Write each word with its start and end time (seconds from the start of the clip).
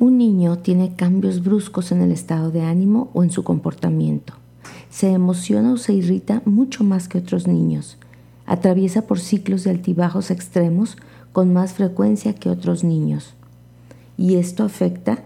Un 0.00 0.16
niño 0.16 0.56
tiene 0.56 0.94
cambios 0.96 1.44
bruscos 1.44 1.92
en 1.92 2.00
el 2.00 2.10
estado 2.10 2.50
de 2.50 2.62
ánimo 2.62 3.10
o 3.12 3.22
en 3.22 3.30
su 3.30 3.44
comportamiento. 3.44 4.32
Se 4.88 5.12
emociona 5.12 5.74
o 5.74 5.76
se 5.76 5.92
irrita 5.92 6.40
mucho 6.46 6.84
más 6.84 7.06
que 7.06 7.18
otros 7.18 7.46
niños. 7.46 7.98
Atraviesa 8.46 9.02
por 9.02 9.20
ciclos 9.20 9.64
de 9.64 9.72
altibajos 9.72 10.30
extremos 10.30 10.96
con 11.32 11.52
más 11.52 11.74
frecuencia 11.74 12.34
que 12.34 12.48
otros 12.48 12.82
niños. 12.82 13.34
Y 14.16 14.36
esto 14.36 14.64
afecta 14.64 15.22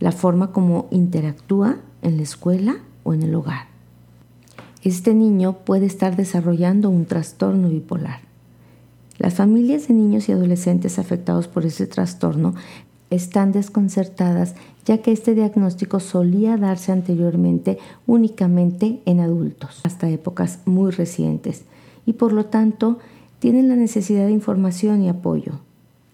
la 0.00 0.10
forma 0.10 0.50
como 0.50 0.88
interactúa 0.90 1.76
en 2.02 2.16
la 2.16 2.24
escuela 2.24 2.78
o 3.04 3.14
en 3.14 3.22
el 3.22 3.32
hogar. 3.36 3.68
Este 4.82 5.14
niño 5.14 5.58
puede 5.64 5.86
estar 5.86 6.16
desarrollando 6.16 6.90
un 6.90 7.06
trastorno 7.06 7.68
bipolar. 7.68 8.22
Las 9.18 9.34
familias 9.34 9.86
de 9.86 9.94
niños 9.94 10.28
y 10.28 10.32
adolescentes 10.32 10.98
afectados 10.98 11.46
por 11.46 11.64
ese 11.64 11.86
trastorno 11.86 12.54
están 13.10 13.52
desconcertadas 13.52 14.54
ya 14.84 14.98
que 14.98 15.12
este 15.12 15.34
diagnóstico 15.34 16.00
solía 16.00 16.56
darse 16.56 16.92
anteriormente 16.92 17.78
únicamente 18.06 19.00
en 19.04 19.20
adultos, 19.20 19.80
hasta 19.84 20.08
épocas 20.08 20.60
muy 20.64 20.90
recientes, 20.90 21.64
y 22.06 22.14
por 22.14 22.32
lo 22.32 22.46
tanto 22.46 22.98
tienen 23.38 23.68
la 23.68 23.76
necesidad 23.76 24.26
de 24.26 24.32
información 24.32 25.02
y 25.02 25.08
apoyo. 25.08 25.60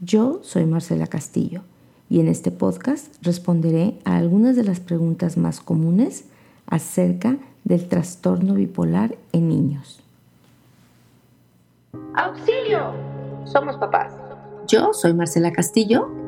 Yo 0.00 0.40
soy 0.42 0.66
Marcela 0.66 1.06
Castillo 1.06 1.62
y 2.10 2.20
en 2.20 2.28
este 2.28 2.50
podcast 2.50 3.14
responderé 3.22 3.98
a 4.04 4.16
algunas 4.16 4.56
de 4.56 4.64
las 4.64 4.80
preguntas 4.80 5.36
más 5.36 5.60
comunes 5.60 6.24
acerca 6.66 7.38
del 7.64 7.88
trastorno 7.88 8.54
bipolar 8.54 9.16
en 9.32 9.48
niños. 9.48 10.00
¡Auxilio! 12.14 12.92
Somos 13.44 13.76
papás. 13.76 14.12
Yo 14.68 14.92
soy 14.92 15.14
Marcela 15.14 15.52
Castillo 15.52 16.25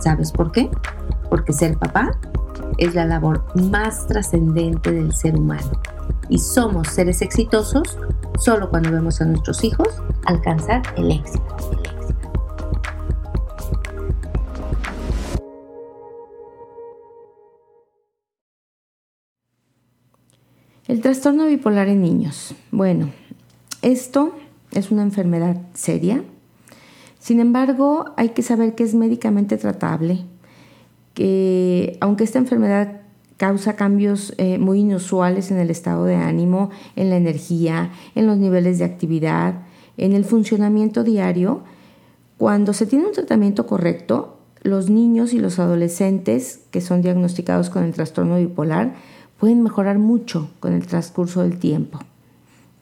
¿Sabes 0.00 0.32
por 0.32 0.52
qué? 0.52 0.70
Porque 1.30 1.52
ser 1.52 1.78
papá 1.78 2.18
es 2.78 2.94
la 2.94 3.04
labor 3.04 3.44
más 3.54 4.06
trascendente 4.06 4.92
del 4.92 5.14
ser 5.14 5.36
humano. 5.36 5.70
Y 6.28 6.38
somos 6.38 6.88
seres 6.88 7.22
exitosos 7.22 7.98
solo 8.38 8.70
cuando 8.70 8.90
vemos 8.90 9.20
a 9.20 9.24
nuestros 9.24 9.64
hijos 9.64 9.88
alcanzar 10.26 10.82
el 10.96 11.10
éxito. 11.10 11.44
El 20.86 21.02
trastorno 21.02 21.46
bipolar 21.46 21.88
en 21.88 22.00
niños. 22.00 22.54
Bueno, 22.70 23.12
esto 23.82 24.32
es 24.70 24.90
una 24.90 25.02
enfermedad 25.02 25.56
seria. 25.74 26.24
Sin 27.28 27.40
embargo, 27.40 28.14
hay 28.16 28.30
que 28.30 28.40
saber 28.40 28.74
que 28.74 28.84
es 28.84 28.94
médicamente 28.94 29.58
tratable, 29.58 30.24
que 31.12 31.98
aunque 32.00 32.24
esta 32.24 32.38
enfermedad 32.38 33.02
causa 33.36 33.76
cambios 33.76 34.32
eh, 34.38 34.56
muy 34.56 34.80
inusuales 34.80 35.50
en 35.50 35.58
el 35.58 35.68
estado 35.68 36.06
de 36.06 36.14
ánimo, 36.14 36.70
en 36.96 37.10
la 37.10 37.18
energía, 37.18 37.90
en 38.14 38.26
los 38.26 38.38
niveles 38.38 38.78
de 38.78 38.86
actividad, 38.86 39.56
en 39.98 40.14
el 40.14 40.24
funcionamiento 40.24 41.04
diario, 41.04 41.64
cuando 42.38 42.72
se 42.72 42.86
tiene 42.86 43.04
un 43.04 43.12
tratamiento 43.12 43.66
correcto, 43.66 44.38
los 44.62 44.88
niños 44.88 45.34
y 45.34 45.38
los 45.38 45.58
adolescentes 45.58 46.60
que 46.70 46.80
son 46.80 47.02
diagnosticados 47.02 47.68
con 47.68 47.84
el 47.84 47.92
trastorno 47.92 48.38
bipolar 48.38 48.94
pueden 49.38 49.62
mejorar 49.62 49.98
mucho 49.98 50.48
con 50.60 50.72
el 50.72 50.86
transcurso 50.86 51.42
del 51.42 51.58
tiempo. 51.58 51.98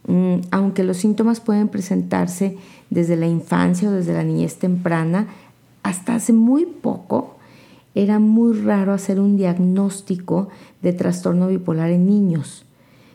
Mm, 0.06 0.42
aunque 0.52 0.84
los 0.84 0.98
síntomas 0.98 1.40
pueden 1.40 1.66
presentarse 1.66 2.56
desde 2.90 3.16
la 3.16 3.26
infancia 3.26 3.88
o 3.88 3.92
desde 3.92 4.14
la 4.14 4.24
niñez 4.24 4.56
temprana, 4.56 5.28
hasta 5.82 6.14
hace 6.14 6.32
muy 6.32 6.66
poco 6.66 7.36
era 7.96 8.18
muy 8.18 8.60
raro 8.60 8.92
hacer 8.92 9.18
un 9.18 9.38
diagnóstico 9.38 10.48
de 10.82 10.92
trastorno 10.92 11.48
bipolar 11.48 11.90
en 11.90 12.06
niños. 12.06 12.66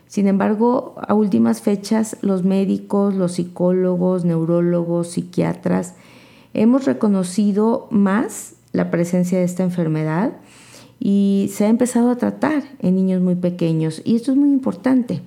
Sin 0.08 0.26
embargo, 0.26 0.96
a 1.06 1.14
últimas 1.14 1.62
fechas, 1.62 2.16
los 2.20 2.42
médicos, 2.42 3.14
los 3.14 3.32
psicólogos, 3.32 4.24
neurólogos, 4.24 5.08
psiquiatras, 5.12 5.94
hemos 6.52 6.84
reconocido 6.84 7.86
más 7.90 8.54
la 8.72 8.90
presencia 8.90 9.38
de 9.38 9.44
esta 9.44 9.62
enfermedad 9.62 10.32
y 10.98 11.48
se 11.52 11.64
ha 11.64 11.68
empezado 11.68 12.10
a 12.10 12.16
tratar 12.16 12.64
en 12.80 12.96
niños 12.96 13.22
muy 13.22 13.36
pequeños. 13.36 14.02
Y 14.04 14.16
esto 14.16 14.32
es 14.32 14.36
muy 14.36 14.50
importante, 14.50 15.22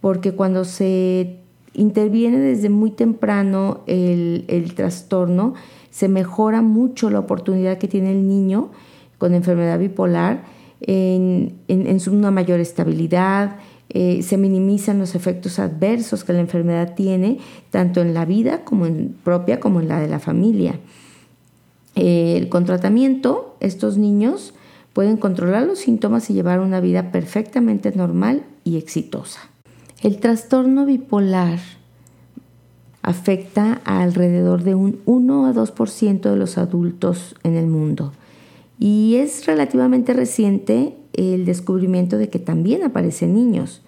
porque 0.00 0.32
cuando 0.32 0.64
se 0.64 1.37
interviene 1.74 2.38
desde 2.38 2.68
muy 2.68 2.90
temprano 2.90 3.80
el, 3.86 4.72
trastorno, 4.74 5.54
se 5.90 6.08
mejora 6.08 6.62
mucho 6.62 7.10
la 7.10 7.18
oportunidad 7.18 7.78
que 7.78 7.88
tiene 7.88 8.12
el 8.12 8.28
niño 8.28 8.70
con 9.18 9.34
enfermedad 9.34 9.78
bipolar 9.78 10.44
en, 10.80 11.58
una 12.10 12.30
mayor 12.30 12.60
estabilidad, 12.60 13.56
eh, 13.90 14.22
se 14.22 14.36
minimizan 14.36 14.98
los 14.98 15.14
efectos 15.14 15.58
adversos 15.58 16.24
que 16.24 16.32
la 16.32 16.40
enfermedad 16.40 16.94
tiene, 16.94 17.38
tanto 17.70 18.00
en 18.00 18.14
la 18.14 18.24
vida 18.24 18.64
como 18.64 18.86
en 18.86 19.16
propia 19.24 19.60
como 19.60 19.80
en 19.80 19.88
la 19.88 19.98
de 19.98 20.08
la 20.08 20.20
familia. 20.20 20.78
Eh, 21.94 22.46
con 22.48 22.64
tratamiento, 22.64 23.56
estos 23.60 23.96
niños 23.96 24.54
pueden 24.92 25.16
controlar 25.16 25.66
los 25.66 25.80
síntomas 25.80 26.28
y 26.30 26.34
llevar 26.34 26.60
una 26.60 26.80
vida 26.80 27.10
perfectamente 27.10 27.92
normal 27.92 28.44
y 28.64 28.76
exitosa. 28.76 29.47
El 30.00 30.18
trastorno 30.18 30.86
bipolar 30.86 31.58
afecta 33.02 33.80
a 33.84 34.02
alrededor 34.02 34.62
de 34.62 34.76
un 34.76 35.00
1 35.06 35.46
a 35.46 35.52
2% 35.52 36.20
de 36.20 36.36
los 36.36 36.56
adultos 36.56 37.34
en 37.42 37.56
el 37.56 37.66
mundo 37.66 38.12
y 38.78 39.16
es 39.16 39.44
relativamente 39.46 40.12
reciente 40.12 40.94
el 41.14 41.44
descubrimiento 41.44 42.16
de 42.16 42.28
que 42.28 42.38
también 42.38 42.84
aparecen 42.84 43.34
niños. 43.34 43.82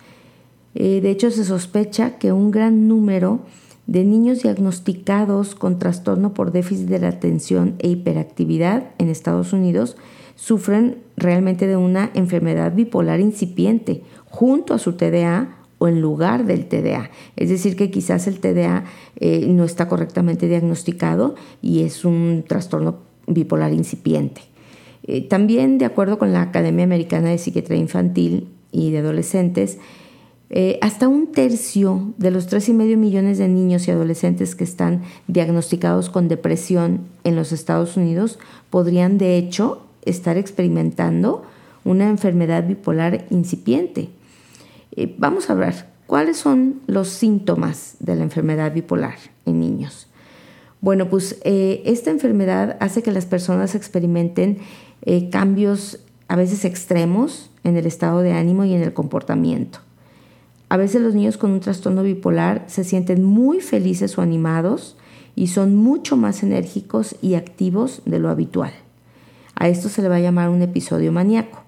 Eh, 0.75 1.01
de 1.01 1.11
hecho, 1.13 1.31
se 1.31 1.45
sospecha 1.45 2.19
que 2.19 2.33
un 2.33 2.51
gran 2.51 2.89
número 2.89 3.39
de 3.87 4.05
niños 4.05 4.43
diagnosticados 4.43 5.55
con 5.55 5.79
trastorno 5.79 6.35
por 6.35 6.51
déficit 6.51 6.89
de 6.89 6.99
la 6.99 7.09
atención 7.09 7.77
e 7.79 7.89
hiperactividad 7.89 8.91
en 8.99 9.11
Estados 9.11 9.53
Unidos 9.53 9.97
sufren 10.35 10.97
realmente 11.17 11.69
de 11.69 11.77
una 11.77 12.11
enfermedad 12.15 12.75
bipolar 12.75 13.21
incipiente 13.21 14.03
junto 14.27 14.75
a 14.75 14.79
su 14.79 14.95
TDA 14.95 15.60
o 15.81 15.89
en 15.89 16.01
lugar 16.01 16.45
del 16.45 16.67
TDA. 16.67 17.11
Es 17.37 17.49
decir, 17.49 17.75
que 17.75 17.91
quizás 17.91 18.29
el 18.29 18.39
TDA 18.39 18.85
eh, 19.17 19.47
no 19.49 19.65
está 19.65 19.89
correctamente 19.89 20.47
diagnosticado 20.47 21.35
y 21.63 21.83
es 21.83 22.05
un 22.05 22.45
trastorno 22.47 22.99
bipolar 23.27 23.73
incipiente. 23.73 24.43
Eh, 25.05 25.23
también, 25.23 25.79
de 25.79 25.87
acuerdo 25.87 26.19
con 26.19 26.33
la 26.33 26.43
Academia 26.43 26.85
Americana 26.85 27.31
de 27.31 27.39
Psiquiatría 27.39 27.79
Infantil 27.79 28.49
y 28.71 28.91
de 28.91 28.99
Adolescentes, 28.99 29.79
eh, 30.51 30.79
hasta 30.83 31.09
un 31.09 31.33
tercio 31.33 32.13
de 32.19 32.31
los 32.31 32.47
3,5 32.47 32.97
millones 32.97 33.39
de 33.39 33.49
niños 33.49 33.89
y 33.89 33.91
adolescentes 33.91 34.55
que 34.55 34.65
están 34.65 35.03
diagnosticados 35.29 36.11
con 36.11 36.29
depresión 36.29 37.07
en 37.25 37.37
los 37.37 37.53
Estados 37.53 37.97
Unidos 37.97 38.39
podrían, 38.69 39.17
de 39.17 39.39
hecho, 39.39 39.83
estar 40.05 40.37
experimentando 40.37 41.43
una 41.85 42.11
enfermedad 42.11 42.67
bipolar 42.67 43.25
incipiente. 43.31 44.11
Eh, 44.97 45.15
vamos 45.19 45.51
a 45.51 45.55
ver 45.55 45.87
cuáles 46.07 46.39
son 46.39 46.81
los 46.87 47.09
síntomas 47.09 47.97
de 48.01 48.17
la 48.17 48.23
enfermedad 48.23 48.73
bipolar 48.73 49.17
en 49.47 49.61
niños. 49.61 50.09
Bueno, 50.81 51.09
pues 51.11 51.41
eh, 51.45 51.83
esta 51.85 52.11
enfermedad 52.11 52.77
hace 52.81 53.03
que 53.03 53.13
las 53.13 53.27
personas 53.27 53.75
experimenten 53.75 54.59
eh, 55.03 55.29
cambios 55.31 56.01
a 56.29 56.37
veces 56.37 56.65
extremos 56.65 57.51
en 57.65 57.77
el 57.77 57.87
estado 57.87 58.21
de 58.21 58.33
ánimo 58.33 58.65
y 58.65 58.73
en 58.73 58.83
el 58.83 58.93
comportamiento. 58.93 59.81
A 60.69 60.77
veces 60.77 61.03
los 61.03 61.15
niños 61.15 61.37
con 61.37 61.51
un 61.51 61.61
trastorno 61.61 62.05
bipolar 62.05 62.65
se 62.69 62.85
sienten 62.85 63.25
muy 63.25 63.61
felices 63.61 64.17
o 64.17 64.23
animados 64.23 64.97
y 65.35 65.49
son 65.49 65.75
mucho 65.75 66.17
más 66.17 66.43
enérgicos 66.43 67.17
y 67.21 67.35
activos 67.35 68.03
de 68.05 68.21
lo 68.21 68.29
habitual. 68.29 68.73
A 69.57 69.69
esto 69.69 69.89
se 69.89 70.03
le 70.03 70.09
va 70.09 70.17
a 70.17 70.21
llamar 70.21 70.49
un 70.49 70.63
episodio 70.63 71.13
maníaco. 71.13 71.65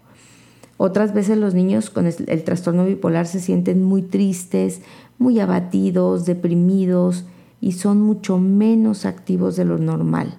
Otras 0.85 1.15
veces 1.15 1.39
los 1.39 1.55
niños 1.55 1.91
con 1.91 2.09
el, 2.09 2.43
trastorno 2.43 2.85
bipolar 2.85 3.29
se 3.29 3.39
sienten 3.39 3.85
muy 3.85 4.03
tristes, 4.03 4.81
muy 5.17 5.39
abatidos, 5.39 6.27
deprimidos 6.27 7.25
y 7.61 7.71
son 7.71 8.01
mucho 8.01 8.39
menos 8.39 9.07
activos 9.07 9.55
de 9.55 9.65
lo 9.65 9.79
normal. 9.79 10.35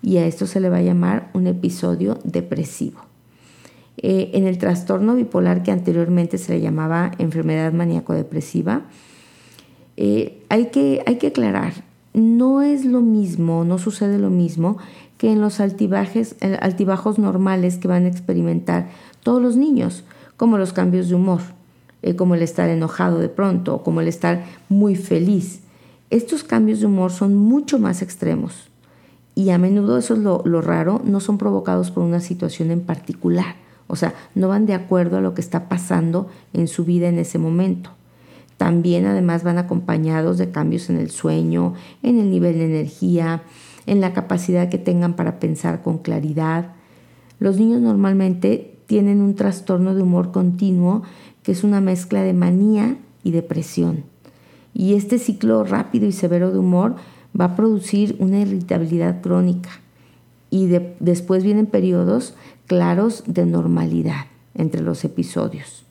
Y 0.00 0.16
a 0.16 0.24
esto 0.24 0.46
se 0.46 0.60
le 0.60 0.70
va 0.70 0.78
a 0.78 0.82
llamar 0.82 1.28
un 1.34 1.46
episodio 1.46 2.18
depresivo. 2.24 3.02
Eh, 3.98 4.30
en 4.32 4.46
el 4.46 4.56
trastorno 4.56 5.14
bipolar 5.14 5.62
que 5.62 5.72
anteriormente 5.72 6.38
se 6.38 6.54
le 6.54 6.62
llamaba 6.62 7.10
enfermedad 7.18 7.74
maníaco-depresiva, 7.74 8.84
eh, 9.98 10.42
hay, 10.48 10.68
que, 10.70 11.02
hay 11.04 11.18
que 11.18 11.26
aclarar, 11.26 11.74
no 12.14 12.62
es 12.62 12.86
lo 12.86 13.02
mismo, 13.02 13.66
no 13.66 13.76
sucede 13.76 14.18
lo 14.18 14.30
mismo 14.30 14.78
que 15.18 15.30
en 15.30 15.40
los 15.40 15.60
altibajes, 15.60 16.34
altibajos 16.60 17.18
normales 17.18 17.76
que 17.76 17.88
van 17.88 18.06
a 18.06 18.08
experimentar 18.08 18.88
todos 19.22 19.40
los 19.40 19.56
niños, 19.56 20.04
como 20.36 20.58
los 20.58 20.72
cambios 20.72 21.08
de 21.08 21.14
humor, 21.14 21.40
eh, 22.02 22.16
como 22.16 22.34
el 22.34 22.42
estar 22.42 22.68
enojado 22.68 23.18
de 23.18 23.28
pronto, 23.28 23.76
o 23.76 23.82
como 23.82 24.00
el 24.00 24.08
estar 24.08 24.44
muy 24.68 24.96
feliz. 24.96 25.60
Estos 26.10 26.44
cambios 26.44 26.80
de 26.80 26.86
humor 26.86 27.12
son 27.12 27.34
mucho 27.34 27.78
más 27.78 28.02
extremos 28.02 28.68
y 29.34 29.50
a 29.50 29.58
menudo, 29.58 29.96
eso 29.98 30.14
es 30.14 30.20
lo, 30.20 30.42
lo 30.44 30.60
raro, 30.60 31.00
no 31.04 31.20
son 31.20 31.38
provocados 31.38 31.90
por 31.90 32.02
una 32.02 32.20
situación 32.20 32.70
en 32.70 32.82
particular, 32.82 33.56
o 33.86 33.96
sea, 33.96 34.14
no 34.34 34.48
van 34.48 34.66
de 34.66 34.74
acuerdo 34.74 35.16
a 35.16 35.20
lo 35.20 35.34
que 35.34 35.40
está 35.40 35.68
pasando 35.68 36.28
en 36.52 36.68
su 36.68 36.84
vida 36.84 37.08
en 37.08 37.18
ese 37.18 37.38
momento. 37.38 37.90
También 38.56 39.06
además 39.06 39.42
van 39.42 39.58
acompañados 39.58 40.38
de 40.38 40.50
cambios 40.50 40.88
en 40.88 40.98
el 40.98 41.10
sueño, 41.10 41.74
en 42.02 42.18
el 42.18 42.30
nivel 42.30 42.58
de 42.58 42.66
energía, 42.66 43.42
en 43.86 44.00
la 44.00 44.12
capacidad 44.12 44.68
que 44.68 44.78
tengan 44.78 45.14
para 45.14 45.40
pensar 45.40 45.82
con 45.82 45.98
claridad. 45.98 46.72
Los 47.38 47.58
niños 47.58 47.80
normalmente 47.80 48.71
tienen 48.86 49.20
un 49.20 49.34
trastorno 49.34 49.94
de 49.94 50.02
humor 50.02 50.32
continuo 50.32 51.02
que 51.42 51.52
es 51.52 51.64
una 51.64 51.80
mezcla 51.80 52.22
de 52.22 52.32
manía 52.32 52.96
y 53.24 53.32
depresión. 53.32 54.04
Y 54.74 54.94
este 54.94 55.18
ciclo 55.18 55.64
rápido 55.64 56.06
y 56.06 56.12
severo 56.12 56.50
de 56.50 56.58
humor 56.58 56.96
va 57.38 57.46
a 57.46 57.56
producir 57.56 58.16
una 58.18 58.40
irritabilidad 58.40 59.20
crónica 59.20 59.70
y 60.50 60.66
después 61.00 61.44
vienen 61.44 61.66
periodos 61.66 62.34
claros 62.66 63.24
de 63.26 63.46
normalidad 63.46 64.26
entre 64.54 64.82
los 64.82 65.04
episodios. 65.04 65.84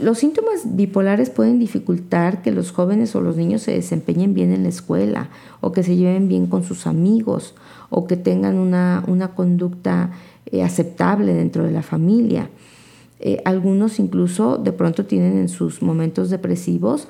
Los 0.00 0.18
síntomas 0.18 0.76
bipolares 0.76 1.30
pueden 1.30 1.58
dificultar 1.58 2.42
que 2.42 2.52
los 2.52 2.70
jóvenes 2.70 3.14
o 3.16 3.20
los 3.20 3.36
niños 3.36 3.62
se 3.62 3.72
desempeñen 3.72 4.34
bien 4.34 4.52
en 4.52 4.62
la 4.62 4.68
escuela 4.68 5.28
o 5.60 5.72
que 5.72 5.82
se 5.82 5.96
lleven 5.96 6.28
bien 6.28 6.46
con 6.46 6.64
sus 6.64 6.86
amigos 6.86 7.54
o 7.90 8.06
que 8.06 8.16
tengan 8.16 8.56
una, 8.56 9.32
conducta 9.34 10.12
eh, 10.52 10.62
aceptable 10.62 11.32
dentro 11.32 11.64
de 11.64 11.70
la 11.70 11.82
familia. 11.82 12.50
Eh, 13.20 13.40
algunos 13.44 13.98
incluso 13.98 14.56
de 14.56 14.72
pronto 14.72 15.06
tienen 15.06 15.36
en 15.38 15.48
sus 15.48 15.82
momentos 15.82 16.30
depresivos 16.30 17.06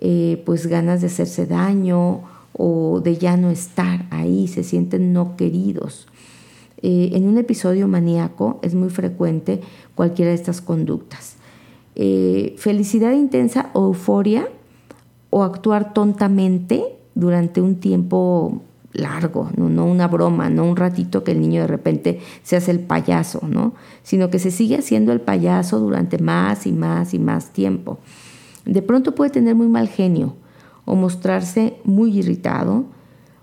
eh, 0.00 0.42
pues 0.44 0.66
ganas 0.66 1.00
de 1.00 1.06
hacerse 1.06 1.46
daño 1.46 2.20
o 2.52 3.00
de 3.00 3.16
ya 3.16 3.36
no 3.36 3.50
estar 3.50 4.06
ahí, 4.10 4.46
se 4.48 4.62
sienten 4.62 5.12
no 5.12 5.36
queridos. 5.36 6.06
en 6.82 7.26
un 7.26 7.38
episodio 7.38 7.88
maníaco 7.88 8.60
es 8.62 8.74
muy 8.74 8.90
frecuente 8.90 9.60
cualquiera 9.94 10.30
de 10.30 10.36
estas 10.36 10.60
conductas. 10.60 11.36
Felicidad 11.94 13.12
intensa 13.12 13.70
o 13.72 13.86
euforia 13.86 14.48
o 15.30 15.42
actuar 15.42 15.92
tontamente 15.92 16.84
durante 17.14 17.60
un 17.60 17.76
tiempo 17.76 18.62
largo, 18.96 19.50
¿no? 19.56 19.86
una 19.86 20.08
broma, 20.08 20.50
no 20.50 20.64
un 20.64 20.76
ratito 20.76 21.24
que 21.24 21.32
el 21.32 21.40
niño 21.40 21.62
de 21.62 21.66
repente 21.66 22.20
se 22.42 22.56
hace 22.56 22.70
el 22.70 22.80
payaso, 22.80 23.40
¿no? 23.46 23.74
sino 24.02 24.30
que 24.30 24.38
se 24.38 24.50
sigue 24.50 24.78
haciendo 24.78 25.12
el 25.12 25.20
payaso 25.20 25.78
durante 25.78 26.18
más 26.18 26.66
y 26.66 26.72
más 26.72 27.14
y 27.14 27.18
más 27.18 27.52
tiempo. 27.52 27.98
De 28.64 28.82
pronto 28.82 29.14
puede 29.14 29.30
tener 29.30 29.54
muy 29.54 29.68
mal 29.68 29.88
genio 29.88 30.34
o 30.84 30.94
mostrarse 30.94 31.76
muy 31.84 32.18
irritado, 32.18 32.86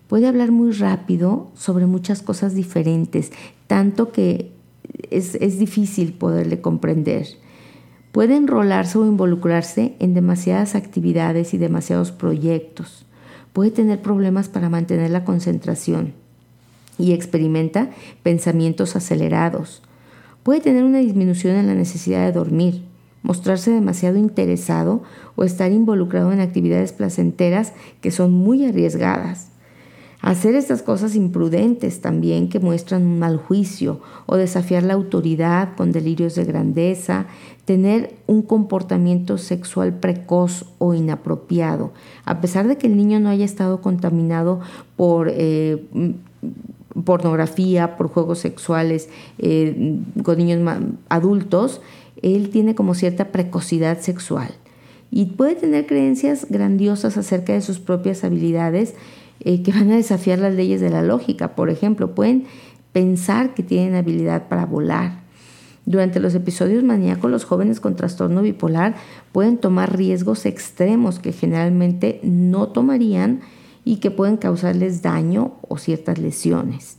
puede 0.07 0.27
hablar 0.27 0.51
muy 0.51 0.71
rápido 0.71 1.51
sobre 1.53 1.85
muchas 1.85 2.21
cosas 2.21 2.55
diferentes, 2.55 3.31
tanto 3.67 4.11
que 4.11 4.51
es, 5.09 5.35
es 5.35 5.59
difícil 5.59 6.13
poderle 6.13 6.61
comprender. 6.61 7.27
Puede 8.11 8.35
enrolarse 8.35 8.99
o 8.99 9.05
involucrarse 9.05 9.95
en 9.99 10.13
demasiadas 10.13 10.75
actividades 10.75 11.53
y 11.53 11.57
demasiados 11.57 12.11
proyectos. 12.11 13.05
Puede 13.53 13.71
tener 13.71 14.01
problemas 14.01 14.49
para 14.49 14.69
mantener 14.69 15.11
la 15.11 15.23
concentración 15.23 16.13
y 16.97 17.13
experimenta 17.13 17.91
pensamientos 18.23 18.95
acelerados. 18.95 19.81
Puede 20.41 20.59
tener 20.59 20.83
una 20.83 20.97
disminución 20.97 21.55
en 21.55 21.67
la 21.67 21.75
necesidad 21.75 22.25
de 22.25 22.31
dormir, 22.31 22.83
mostrarse 23.21 23.71
demasiado 23.71 24.17
interesado 24.17 25.03
o 25.35 25.43
estar 25.43 25.71
involucrado 25.71 26.31
en 26.31 26.41
actividades 26.41 26.91
placenteras 26.91 27.73
que 28.01 28.11
son 28.11 28.33
muy 28.33 28.65
arriesgadas. 28.65 29.52
Hacer 30.33 30.55
estas 30.55 30.81
cosas 30.81 31.15
imprudentes 31.15 32.01
también 32.01 32.49
que 32.49 32.59
muestran 32.59 33.03
un 33.05 33.19
mal 33.19 33.37
juicio 33.37 33.99
o 34.25 34.35
desafiar 34.35 34.81
la 34.81 34.95
autoridad 34.95 35.75
con 35.77 35.91
delirios 35.91 36.33
de 36.33 36.43
grandeza, 36.43 37.27
tener 37.65 38.15
un 38.25 38.41
comportamiento 38.41 39.37
sexual 39.37 39.93
precoz 39.93 40.65
o 40.79 40.95
inapropiado, 40.95 41.93
a 42.25 42.41
pesar 42.41 42.67
de 42.67 42.79
que 42.79 42.87
el 42.87 42.97
niño 42.97 43.19
no 43.19 43.29
haya 43.29 43.45
estado 43.45 43.79
contaminado 43.81 44.59
por 44.95 45.29
eh, 45.29 45.85
pornografía, 47.05 47.95
por 47.95 48.07
juegos 48.07 48.39
sexuales 48.39 49.09
eh, 49.37 49.99
con 50.23 50.39
niños 50.39 50.67
adultos, 51.09 51.79
él 52.23 52.49
tiene 52.49 52.73
como 52.73 52.95
cierta 52.95 53.25
precocidad 53.25 53.99
sexual. 53.99 54.49
Y 55.11 55.25
puede 55.25 55.53
tener 55.53 55.85
creencias 55.85 56.47
grandiosas 56.49 57.17
acerca 57.17 57.53
de 57.53 57.61
sus 57.61 57.77
propias 57.77 58.23
habilidades 58.23 58.95
eh, 59.39 59.63
que 59.63 59.71
van 59.71 59.91
a 59.91 59.95
desafiar 59.95 60.39
las 60.39 60.53
leyes 60.53 60.81
de 60.81 60.89
la 60.89 61.01
lógica. 61.01 61.55
Por 61.55 61.69
ejemplo, 61.69 62.15
pueden 62.15 62.45
pensar 62.91 63.53
que 63.53 63.63
tienen 63.63 63.95
habilidad 63.95 64.47
para 64.47 64.65
volar, 64.65 65.23
durante 65.85 66.21
los 66.21 66.33
episodios 66.33 66.83
maníacos, 66.83 67.29
los 67.29 67.43
jóvenes 67.43 67.81
con 67.81 67.95
trastorno 67.95 68.41
bipolar 68.41 68.95
pueden 69.33 69.57
tomar 69.57 69.97
riesgos 69.97 70.45
extremos 70.45 71.19
que 71.19 71.33
generalmente 71.33 72.21
no 72.23 72.69
tomarían 72.69 73.41
y 73.83 73.97
que 73.97 74.09
pueden 74.09 74.37
causarles 74.37 75.01
daño 75.01 75.55
o 75.67 75.77
ciertas 75.77 76.19
lesiones. 76.19 76.97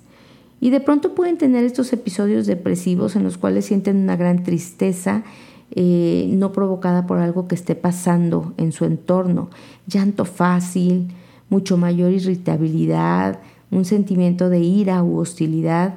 Y 0.61 0.69
de 0.69 0.81
pronto 0.81 1.15
pueden 1.15 1.39
tener 1.39 1.65
estos 1.65 1.93
episodios 1.95 2.47
depresivos 2.47 3.17
en 3.17 3.25
los 3.25 3.39
cuales 3.39 3.65
sienten 3.65 3.97
una 3.97 4.17
gran 4.17 4.43
tristeza, 4.43 5.25
eh, 5.71 6.29
no 6.31 6.53
provocada 6.53 7.07
por 7.07 7.19
algo 7.19 7.49
que 7.49 7.55
esté 7.55 7.75
pasando 7.75 8.53
en 8.59 8.73
su 8.73 8.85
entorno, 8.85 9.49
llanto 9.87 10.27
fácil, 10.27 11.09
mucho 11.49 11.77
mayor 11.77 12.13
irritabilidad, 12.13 13.39
un 13.71 13.85
sentimiento 13.85 14.49
de 14.49 14.61
ira 14.61 15.03
u 15.03 15.19
hostilidad 15.19 15.95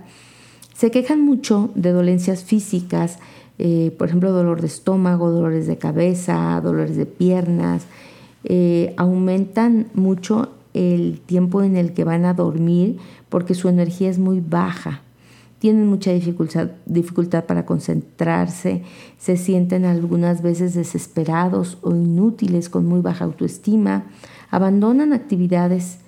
se 0.78 0.92
quejan 0.92 1.22
mucho 1.22 1.72
de 1.74 1.92
dolencias 1.92 2.44
físicas, 2.44 3.18
eh, 3.58 3.96
por 3.98 4.10
ejemplo, 4.10 4.32
dolor 4.32 4.62
de 4.62 4.68
estómago, 4.68 5.32
dolores 5.32 5.66
de 5.66 5.80
cabeza, 5.80 6.62
dolores 6.64 6.96
de 6.96 7.08
piernas. 7.08 7.88
Eh, 8.44 8.94
aumentan 8.96 9.88
mucho 9.96 10.50
el 10.76 11.20
tiempo 11.26 11.64
en 11.64 11.78
el 11.78 11.94
que 11.94 12.04
van 12.04 12.26
a 12.26 12.36
dormir 12.36 13.00
porque 13.30 13.56
su 13.56 13.70
energía 13.70 14.12
es 14.12 14.20
muy 14.20 14.40
baja. 14.40 15.02
Tienen 15.58 15.88
mucha 15.88 16.12
dificultad, 16.12 16.70
dificultad 16.86 17.46
para 17.46 17.66
concentrarse, 17.66 18.84
se 19.18 19.36
sienten 19.36 19.84
algunas 19.84 20.44
veces 20.44 20.76
desesperados 20.76 21.80
o 21.82 21.90
inútiles 21.90 22.70
con 22.70 22.86
muy 22.86 23.02
baja 23.02 23.26
autoestima, 23.26 24.06
abandonan 24.50 25.14
actividades 25.14 26.00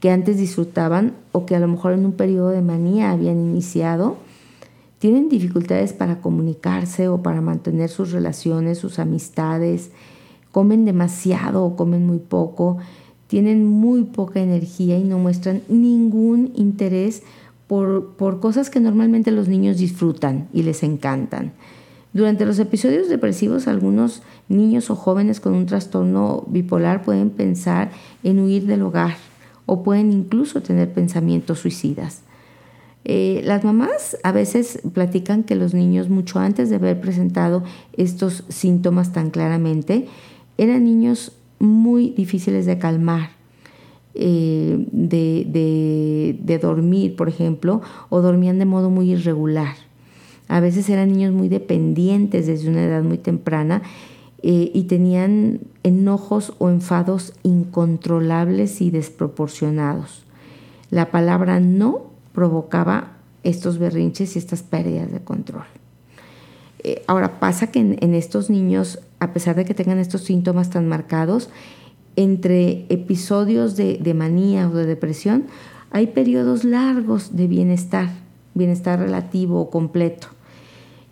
que 0.00 0.10
antes 0.10 0.36
disfrutaban 0.36 1.14
o 1.32 1.46
que 1.46 1.56
a 1.56 1.60
lo 1.60 1.68
mejor 1.68 1.92
en 1.92 2.04
un 2.04 2.12
periodo 2.12 2.50
de 2.50 2.62
manía 2.62 3.10
habían 3.10 3.38
iniciado, 3.38 4.16
tienen 4.98 5.28
dificultades 5.28 5.92
para 5.92 6.20
comunicarse 6.20 7.08
o 7.08 7.22
para 7.22 7.40
mantener 7.40 7.88
sus 7.88 8.12
relaciones, 8.12 8.78
sus 8.78 8.98
amistades, 8.98 9.90
comen 10.50 10.84
demasiado 10.84 11.64
o 11.64 11.76
comen 11.76 12.06
muy 12.06 12.18
poco, 12.18 12.78
tienen 13.26 13.66
muy 13.66 14.04
poca 14.04 14.40
energía 14.40 14.98
y 14.98 15.04
no 15.04 15.18
muestran 15.18 15.62
ningún 15.68 16.52
interés 16.56 17.22
por, 17.66 18.14
por 18.16 18.40
cosas 18.40 18.70
que 18.70 18.80
normalmente 18.80 19.30
los 19.30 19.48
niños 19.48 19.76
disfrutan 19.76 20.48
y 20.52 20.62
les 20.62 20.82
encantan. 20.82 21.52
Durante 22.18 22.44
los 22.44 22.58
episodios 22.58 23.08
depresivos, 23.08 23.68
algunos 23.68 24.22
niños 24.48 24.90
o 24.90 24.96
jóvenes 24.96 25.38
con 25.38 25.52
un 25.52 25.66
trastorno 25.66 26.42
bipolar 26.48 27.04
pueden 27.04 27.30
pensar 27.30 27.92
en 28.24 28.40
huir 28.40 28.66
del 28.66 28.82
hogar 28.82 29.14
o 29.66 29.84
pueden 29.84 30.10
incluso 30.10 30.60
tener 30.60 30.92
pensamientos 30.92 31.60
suicidas. 31.60 32.22
Eh, 33.04 33.42
las 33.44 33.62
mamás 33.62 34.18
a 34.24 34.32
veces 34.32 34.80
platican 34.92 35.44
que 35.44 35.54
los 35.54 35.74
niños 35.74 36.08
mucho 36.08 36.40
antes 36.40 36.70
de 36.70 36.74
haber 36.74 37.00
presentado 37.00 37.62
estos 37.92 38.42
síntomas 38.48 39.12
tan 39.12 39.30
claramente, 39.30 40.08
eran 40.56 40.82
niños 40.82 41.30
muy 41.60 42.10
difíciles 42.10 42.66
de 42.66 42.78
calmar, 42.78 43.30
eh, 44.14 44.84
de, 44.90 46.36
de 46.42 46.58
dormir, 46.58 47.14
por 47.14 47.28
ejemplo, 47.28 47.80
o 48.08 48.20
dormían 48.22 48.58
de 48.58 48.64
modo 48.64 48.90
muy 48.90 49.12
irregular. 49.12 49.87
A 50.48 50.60
veces 50.60 50.88
eran 50.88 51.12
niños 51.12 51.32
muy 51.32 51.48
dependientes 51.48 52.46
desde 52.46 52.68
una 52.68 52.82
edad 52.82 53.02
muy 53.02 53.18
temprana 53.18 53.82
eh, 54.42 54.70
y 54.72 54.84
tenían 54.84 55.60
enojos 55.82 56.54
o 56.58 56.70
enfados 56.70 57.34
incontrolables 57.42 58.80
y 58.80 58.90
desproporcionados. 58.90 60.24
La 60.90 61.10
palabra 61.10 61.60
no 61.60 62.06
provocaba 62.32 63.18
estos 63.42 63.78
berrinches 63.78 64.36
y 64.36 64.38
estas 64.38 64.62
pérdidas 64.62 65.12
de 65.12 65.20
control. 65.20 65.64
Eh, 66.84 67.02
ahora 67.06 67.40
pasa 67.40 67.66
que 67.66 67.80
en, 67.80 68.14
estos 68.14 68.48
niños, 68.48 69.00
a 69.18 69.32
pesar 69.32 69.56
de 69.56 69.64
que 69.64 69.74
tengan 69.74 69.98
estos 69.98 70.22
síntomas 70.22 70.70
tan 70.70 70.88
marcados, 70.88 71.50
entre 72.16 72.86
episodios 72.88 73.76
de, 73.76 73.98
de 73.98 74.14
manía 74.14 74.68
o 74.68 74.72
de 74.72 74.86
depresión, 74.86 75.44
hay 75.90 76.08
periodos 76.08 76.64
largos 76.64 77.36
de 77.36 77.46
bienestar, 77.48 78.10
bienestar 78.54 78.98
relativo 78.98 79.60
o 79.60 79.70
completo. 79.70 80.28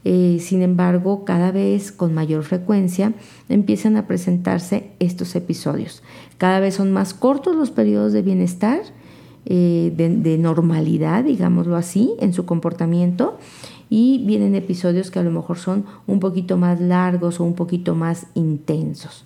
Eh, 0.09 0.39
sin 0.39 0.63
embargo, 0.63 1.25
cada 1.25 1.51
vez 1.51 1.91
con 1.91 2.15
mayor 2.15 2.45
frecuencia 2.45 3.13
empiezan 3.49 3.97
a 3.97 4.07
presentarse 4.07 4.93
estos 5.01 5.35
episodios. 5.35 6.05
Cada 6.39 6.61
vez 6.61 6.77
son 6.77 6.93
más 6.93 7.13
cortos 7.13 7.57
los 7.57 7.73
periodos 7.73 8.13
de 8.13 8.23
bienestar, 8.23 8.83
eh, 9.47 9.93
de, 9.97 10.39
normalidad, 10.39 11.25
digámoslo 11.25 11.75
así, 11.75 12.15
en 12.21 12.33
su 12.35 12.47
comportamiento, 12.47 13.37
y 13.91 14.25
vienen 14.25 14.55
episodios 14.55 15.11
que 15.11 15.19
a 15.19 15.25
lo 15.25 15.33
mejor 15.33 15.59
son 15.59 15.87
un 16.07 16.21
poquito 16.21 16.57
más 16.57 16.81
largos 16.81 17.41
o 17.41 17.45
un 17.45 17.55
poquito 17.55 17.97
más 17.97 18.29
intensos. 18.35 19.25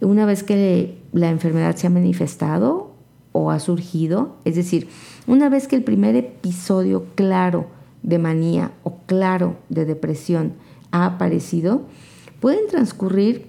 Una 0.00 0.24
vez 0.24 0.44
que 0.44 0.98
la 1.12 1.30
enfermedad 1.30 1.74
se 1.74 1.88
ha 1.88 1.90
manifestado 1.90 2.92
o 3.32 3.50
ha 3.50 3.58
surgido, 3.58 4.36
es 4.44 4.54
decir, 4.54 4.86
una 5.26 5.48
vez 5.48 5.66
que 5.66 5.74
el 5.74 5.82
primer 5.82 6.14
episodio 6.14 7.06
claro 7.16 7.81
de 8.02 8.18
manía 8.18 8.72
o 8.82 8.98
claro 9.06 9.56
de 9.68 9.84
depresión 9.84 10.54
ha 10.90 11.06
aparecido, 11.06 11.82
pueden 12.40 12.66
transcurrir 12.68 13.46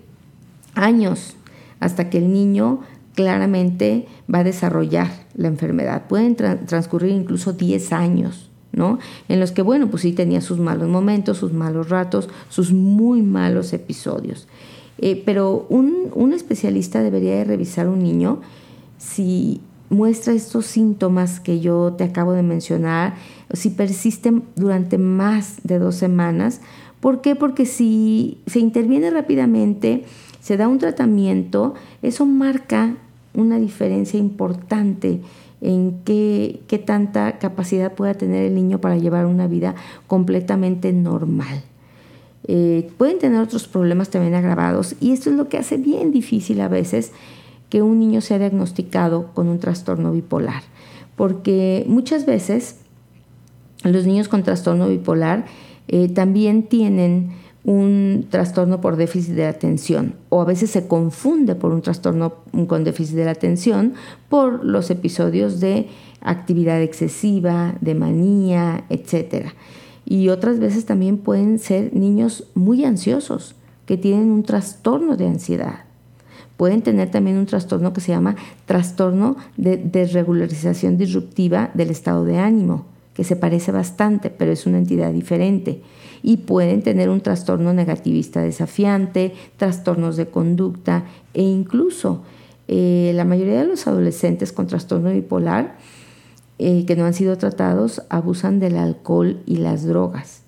años 0.76 1.36
hasta 1.80 2.10
que 2.10 2.20
el 2.20 2.32
niño 2.32 2.82
claramente 3.16 4.08
va 4.34 4.40
a 4.40 4.44
desarrollar 4.44 5.10
la 5.36 5.48
enfermedad. 5.48 6.08
Pueden 6.08 6.36
transcurrir 6.36 7.12
incluso 7.12 7.54
10 7.54 7.94
años, 7.94 8.50
¿no? 8.72 9.00
En 9.28 9.40
los 9.40 9.52
que, 9.52 9.62
bueno, 9.62 9.90
pues 9.90 10.04
sí 10.04 10.14
tenía 10.14 10.42
sus 10.42 10.60
malos 10.60 10.90
momentos, 10.90 11.38
sus 11.38 11.54
malos 11.54 11.90
ratos, 11.90 12.30
sus 12.50 12.72
muy 12.72 13.22
malos 13.22 13.74
episodios. 13.74 14.48
Eh, 15.00 15.22
pero 15.26 15.66
un, 15.70 16.12
un 16.14 16.34
especialista 16.34 17.02
debería 17.02 17.36
de 17.36 17.44
revisar 17.44 17.88
un 17.88 18.04
niño 18.04 18.42
si 18.98 19.62
muestra 19.90 20.34
estos 20.34 20.66
síntomas 20.66 21.40
que 21.40 21.60
yo 21.60 21.94
te 21.98 22.04
acabo 22.04 22.34
de 22.34 22.44
mencionar, 22.44 23.16
si 23.54 23.70
persisten 23.70 24.44
durante 24.56 24.98
más 24.98 25.58
de 25.64 25.80
dos 25.80 25.96
semanas. 25.96 26.62
¿Por 27.00 27.22
qué? 27.22 27.36
Porque 27.36 27.66
si 27.66 28.40
se 28.48 28.60
interviene 28.60 29.10
rápidamente, 29.12 30.04
se 30.42 30.58
da 30.58 30.68
un 30.68 30.80
tratamiento, 30.80 31.76
eso 32.02 32.26
marca 32.26 32.96
una 33.34 33.58
diferencia 33.58 34.20
importante 34.20 35.22
en 35.62 36.02
qué, 36.04 36.84
tanta 36.86 37.40
capacidad 37.40 37.94
pueda 37.94 38.14
tener 38.14 38.44
el 38.44 38.56
niño 38.56 38.80
para 38.80 38.98
llevar 38.98 39.26
una 39.26 39.48
vida 39.48 39.76
completamente 40.08 40.92
normal. 40.92 41.64
Eh, 42.46 42.92
pueden 42.98 43.20
tener 43.20 43.40
otros 43.40 43.70
problemas 43.70 44.10
también 44.10 44.36
agravados 44.36 44.96
y 45.00 45.14
esto 45.14 45.30
es 45.30 45.38
lo 45.38 45.48
que 45.48 45.58
hace 45.58 45.78
bien 45.78 46.12
difícil 46.12 46.60
a 46.60 46.68
veces 46.68 47.14
que 47.70 47.82
un 47.82 48.00
niño 48.00 48.20
sea 48.20 48.38
diagnosticado 48.38 49.34
con 49.34 49.48
un 49.48 49.60
trastorno 49.60 50.12
bipolar, 50.12 50.64
porque 51.16 51.86
muchas 51.88 52.26
veces 52.26 52.83
los 53.84 54.06
niños 54.06 54.28
con 54.28 54.44
trastorno 54.44 54.88
bipolar 54.88 55.46
eh, 55.88 56.10
también 56.10 56.64
tienen 56.64 57.32
un 57.66 58.28
trastorno 58.30 58.82
por 58.82 58.98
déficit 58.98 59.36
de 59.36 59.46
atención 59.46 60.16
o 60.30 60.42
a 60.42 60.46
veces 60.46 60.70
se 60.70 60.88
confunde 60.88 61.56
por 61.56 61.72
un 61.72 61.82
trastorno 61.82 62.36
con 62.68 62.84
déficit 62.84 63.16
de 63.16 63.26
la 63.26 63.32
atención 63.32 63.94
por 64.30 64.66
los 64.66 64.90
episodios 64.90 65.60
de 65.60 65.88
actividad 66.22 66.82
excesiva, 66.82 67.76
de 67.80 67.96
manía, 67.96 68.84
etc. 68.90 69.48
Y 70.06 70.30
otras 70.30 70.60
veces 70.60 70.86
también 70.86 71.18
pueden 71.18 71.60
ser 71.60 71.94
niños 71.94 72.48
muy 72.54 72.84
ansiosos 72.84 73.56
que 73.86 73.98
tienen 73.98 74.32
un 74.32 74.44
trastorno 74.44 75.16
de 75.16 75.28
ansiedad 75.28 75.86
pueden 76.58 76.82
tener 76.82 77.12
también 77.12 77.38
un 77.38 77.46
trastorno 77.46 77.94
que 77.94 78.02
se 78.02 78.12
llama 78.12 78.36
trastorno 78.66 79.36
de 79.58 79.78
desregularización 79.78 80.98
disruptiva 80.98 81.72
del 81.74 81.90
estado 81.90 82.26
de 82.26 82.38
ánimo, 82.38 82.86
que 83.14 83.24
se 83.24 83.36
parece 83.36 83.72
bastante, 83.72 84.30
pero 84.30 84.52
es 84.52 84.66
una 84.66 84.78
entidad 84.78 85.12
diferente. 85.12 85.82
Y 86.22 86.38
pueden 86.38 86.82
tener 86.82 87.10
un 87.10 87.22
trastorno 87.22 87.74
negativista 87.74 88.42
desafiante, 88.42 89.34
trastornos 89.58 90.16
de 90.18 90.28
conducta 90.28 91.06
e 91.34 91.42
incluso 91.42 92.24
eh, 92.68 93.12
la 93.14 93.26
mayoría 93.26 93.60
de 93.60 93.68
los 93.68 93.88
adolescentes 93.88 94.52
con 94.52 94.68
trastorno 94.68 95.12
bipolar 95.12 95.76
eh, 96.60 96.86
que 96.86 96.96
no 96.96 97.06
han 97.06 97.14
sido 97.14 97.38
tratados 97.38 98.04
abusan 98.10 98.60
del 98.60 98.78
alcohol 98.78 99.42
y 99.46 99.58
las 99.58 99.86
drogas 99.86 100.44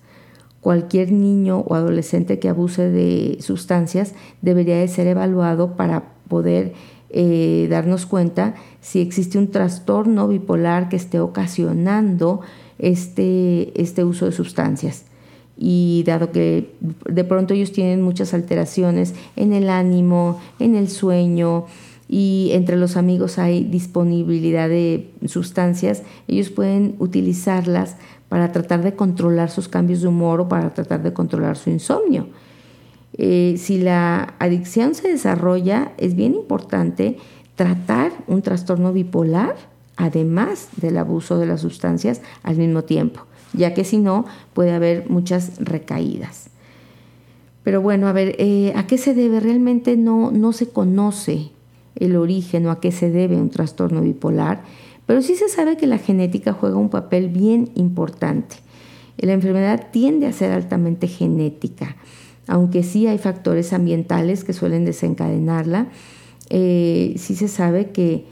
cualquier 0.65 1.11
niño 1.11 1.59
o 1.59 1.75
adolescente 1.75 2.39
que 2.39 2.49
abuse 2.49 2.89
de 2.89 3.37
sustancias 3.39 4.15
debería 4.41 4.77
de 4.77 4.87
ser 4.87 5.05
evaluado 5.05 5.75
para 5.75 6.13
poder 6.27 6.73
eh, 7.17 7.67
darnos 7.69 8.05
cuenta 8.05 8.55
si 8.81 8.99
existe 8.99 9.37
un 9.37 9.49
trastorno 9.49 10.27
bipolar 10.27 10.89
que 10.89 10.97
esté 10.97 11.21
ocasionando 11.21 12.41
este, 12.77 13.71
este 13.81 14.03
uso 14.03 14.25
de 14.25 14.33
sustancias. 14.33 15.05
Y 15.57 16.03
dado 16.05 16.33
que 16.33 16.75
de 17.09 17.23
pronto 17.23 17.53
ellos 17.53 17.71
tienen 17.71 18.01
muchas 18.01 18.33
alteraciones 18.33 19.15
en 19.37 19.53
el 19.53 19.69
ánimo, 19.69 20.41
en 20.59 20.75
el 20.75 20.89
sueño, 20.89 21.67
y 22.09 22.49
entre 22.51 22.75
los 22.75 22.97
amigos 22.97 23.39
hay 23.39 23.63
disponibilidad 23.63 24.67
de 24.67 25.09
sustancias, 25.25 26.03
ellos 26.27 26.49
pueden 26.49 26.95
utilizarlas 26.99 27.95
para 28.27 28.51
tratar 28.51 28.83
de 28.83 28.93
controlar 28.93 29.49
sus 29.49 29.69
cambios 29.69 30.01
de 30.01 30.09
humor 30.09 30.41
o 30.41 30.49
para 30.49 30.73
tratar 30.73 31.01
de 31.01 31.13
controlar 31.13 31.55
su 31.55 31.69
insomnio. 31.69 32.27
Eh, 33.17 33.55
si 33.57 33.79
la 33.79 34.35
adicción 34.39 34.95
se 34.95 35.07
desarrolla, 35.07 35.93
es 35.97 36.15
bien 36.15 36.35
importante 36.35 37.17
tratar 37.55 38.11
un 38.27 38.41
trastorno 38.41 38.91
bipolar, 38.91 39.55
además 39.95 40.69
del 40.77 40.97
abuso 40.97 41.37
de 41.37 41.45
las 41.45 41.61
sustancias, 41.61 42.21
al 42.43 42.57
mismo 42.57 42.83
tiempo, 42.83 43.21
ya 43.53 43.73
que 43.73 43.83
si 43.83 43.97
no 43.97 44.25
puede 44.53 44.71
haber 44.71 45.09
muchas 45.09 45.53
recaídas. 45.59 46.49
Pero 47.63 47.81
bueno, 47.81 48.07
a 48.07 48.11
ver, 48.11 48.35
eh, 48.37 48.73
¿a 48.75 48.85
qué 48.85 48.97
se 48.97 49.13
debe? 49.13 49.39
Realmente 49.39 49.97
no, 49.97 50.31
no 50.31 50.51
se 50.51 50.69
conoce 50.69 51.51
el 51.95 52.15
origen 52.15 52.67
o 52.67 52.71
a 52.71 52.81
qué 52.81 52.91
se 52.91 53.09
debe 53.09 53.37
un 53.37 53.49
trastorno 53.49 54.01
bipolar 54.01 54.63
pero 55.05 55.21
sí 55.21 55.35
se 55.35 55.49
sabe 55.49 55.77
que 55.77 55.87
la 55.87 55.97
genética 55.97 56.53
juega 56.53 56.77
un 56.77 56.89
papel 56.89 57.29
bien 57.29 57.69
importante. 57.75 58.57
La 59.17 59.33
enfermedad 59.33 59.87
tiende 59.91 60.27
a 60.27 60.33
ser 60.33 60.51
altamente 60.51 61.07
genética, 61.07 61.95
aunque 62.47 62.83
sí 62.83 63.07
hay 63.07 63.17
factores 63.17 63.73
ambientales 63.73 64.43
que 64.43 64.53
suelen 64.53 64.85
desencadenarla. 64.85 65.87
Eh, 66.49 67.15
sí 67.17 67.35
se 67.35 67.47
sabe 67.47 67.89
que 67.91 68.25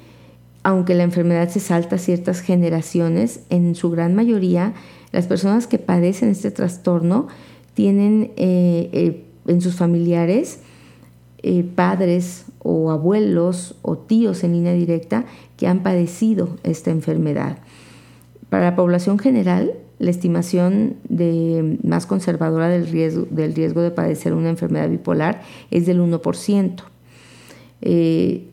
aunque 0.64 0.94
la 0.94 1.04
enfermedad 1.04 1.50
se 1.50 1.60
salta 1.60 1.98
a 1.98 2.00
ciertas 2.00 2.40
generaciones, 2.40 3.42
en 3.50 3.76
su 3.76 3.90
gran 3.90 4.16
mayoría 4.16 4.74
las 5.12 5.28
personas 5.28 5.68
que 5.68 5.78
padecen 5.78 6.30
este 6.30 6.52
trastorno 6.52 7.28
tienen 7.74 8.32
eh, 8.38 8.90
eh, 8.94 9.26
en 9.48 9.62
sus 9.62 9.76
familiares 9.76 10.60
padres 11.76 12.46
o 12.60 12.90
abuelos 12.90 13.76
o 13.82 13.98
tíos 13.98 14.46
en 14.46 14.54
línea 14.54 14.72
directa 14.72 15.26
que 15.58 15.68
han 15.68 15.84
padecido 15.84 16.56
esta 16.64 16.90
enfermedad. 16.90 17.58
Para 18.54 18.66
la 18.66 18.76
población 18.76 19.18
general, 19.18 19.72
la 19.98 20.12
estimación 20.12 20.98
más 21.82 22.06
conservadora 22.06 22.70
del 22.70 22.86
riesgo, 22.86 23.26
del 23.32 23.56
riesgo 23.56 23.82
de 23.82 23.90
padecer 23.90 24.36
una 24.36 24.50
enfermedad 24.50 24.92
bipolar 24.92 25.42
es 25.72 25.88
del 25.88 26.00
1%. 26.00 26.84
Eh, 27.82 28.52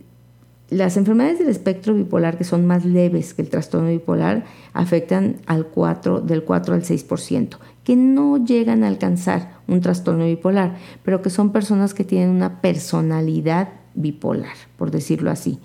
las 0.70 0.96
enfermedades 0.96 1.38
del 1.38 1.50
espectro 1.50 1.92
bipolar 1.92 2.38
que 2.38 2.44
son 2.44 2.66
más 2.66 2.86
leves 2.86 3.34
que 3.34 3.42
el 3.42 3.50
trastorno 3.50 3.90
bipolar 3.90 4.46
afectan 4.72 5.36
al 5.44 5.66
4, 5.66 6.22
del 6.22 6.44
4 6.44 6.76
al 6.76 6.82
6%, 6.82 7.58
que 7.84 7.94
no 7.94 8.42
llegan 8.42 8.84
a 8.84 8.88
alcanzar 8.88 9.58
un 9.68 9.82
trastorno 9.82 10.24
bipolar, 10.24 10.78
pero 11.04 11.20
que 11.20 11.28
son 11.28 11.52
personas 11.52 11.92
que 11.92 12.04
tienen 12.04 12.30
una 12.30 12.62
personalidad 12.62 13.68
bipolar, 13.94 14.56
por 14.78 14.92
decirlo 14.92 15.30
así. 15.30 15.58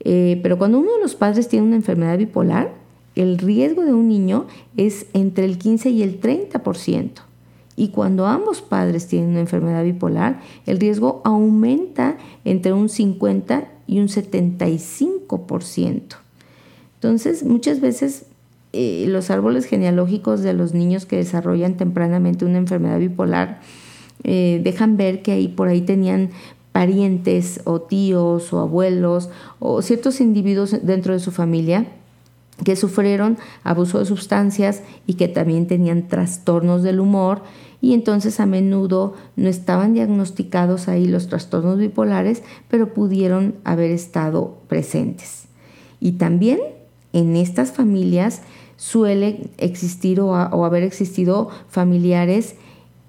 Eh, 0.00 0.40
pero 0.42 0.58
cuando 0.58 0.78
uno 0.78 0.92
de 0.92 1.00
los 1.00 1.14
padres 1.14 1.48
tiene 1.48 1.64
una 1.64 1.76
enfermedad 1.76 2.18
bipolar, 2.18 2.81
el 3.14 3.38
riesgo 3.38 3.84
de 3.84 3.92
un 3.92 4.08
niño 4.08 4.46
es 4.76 5.06
entre 5.12 5.44
el 5.44 5.58
15 5.58 5.90
y 5.90 6.02
el 6.02 6.20
30%. 6.20 7.10
Y 7.74 7.88
cuando 7.88 8.26
ambos 8.26 8.60
padres 8.62 9.08
tienen 9.08 9.30
una 9.30 9.40
enfermedad 9.40 9.82
bipolar, 9.82 10.40
el 10.66 10.78
riesgo 10.78 11.22
aumenta 11.24 12.18
entre 12.44 12.72
un 12.72 12.88
50 12.88 13.68
y 13.86 13.98
un 13.98 14.08
75%. 14.08 16.02
Entonces, 16.94 17.44
muchas 17.44 17.80
veces 17.80 18.26
eh, 18.72 19.06
los 19.08 19.30
árboles 19.30 19.66
genealógicos 19.66 20.42
de 20.42 20.52
los 20.52 20.74
niños 20.74 21.06
que 21.06 21.16
desarrollan 21.16 21.76
tempranamente 21.76 22.44
una 22.44 22.58
enfermedad 22.58 22.98
bipolar 22.98 23.60
eh, 24.24 24.60
dejan 24.62 24.96
ver 24.96 25.22
que 25.22 25.32
ahí 25.32 25.48
por 25.48 25.68
ahí 25.68 25.80
tenían 25.80 26.30
parientes 26.70 27.60
o 27.64 27.82
tíos 27.82 28.52
o 28.52 28.60
abuelos 28.60 29.30
o 29.58 29.82
ciertos 29.82 30.20
individuos 30.20 30.76
dentro 30.82 31.12
de 31.12 31.18
su 31.18 31.32
familia 31.32 31.86
que 32.64 32.76
sufrieron 32.76 33.38
abuso 33.64 33.98
de 33.98 34.04
sustancias 34.04 34.82
y 35.06 35.14
que 35.14 35.28
también 35.28 35.66
tenían 35.66 36.08
trastornos 36.08 36.82
del 36.82 37.00
humor 37.00 37.42
y 37.82 37.94
entonces 37.94 38.38
a 38.38 38.46
menudo 38.46 39.14
no 39.34 39.48
estaban 39.48 39.92
diagnosticados 39.92 40.88
ahí 40.88 41.06
los 41.06 41.26
trastornos 41.26 41.78
bipolares, 41.78 42.44
pero 42.68 42.94
pudieron 42.94 43.56
haber 43.64 43.90
estado 43.90 44.56
presentes. 44.68 45.46
Y 45.98 46.12
también 46.12 46.60
en 47.12 47.34
estas 47.36 47.72
familias 47.72 48.42
suele 48.76 49.50
existir 49.58 50.20
o, 50.20 50.34
haber 50.34 50.84
existido 50.84 51.50
familiares 51.68 52.54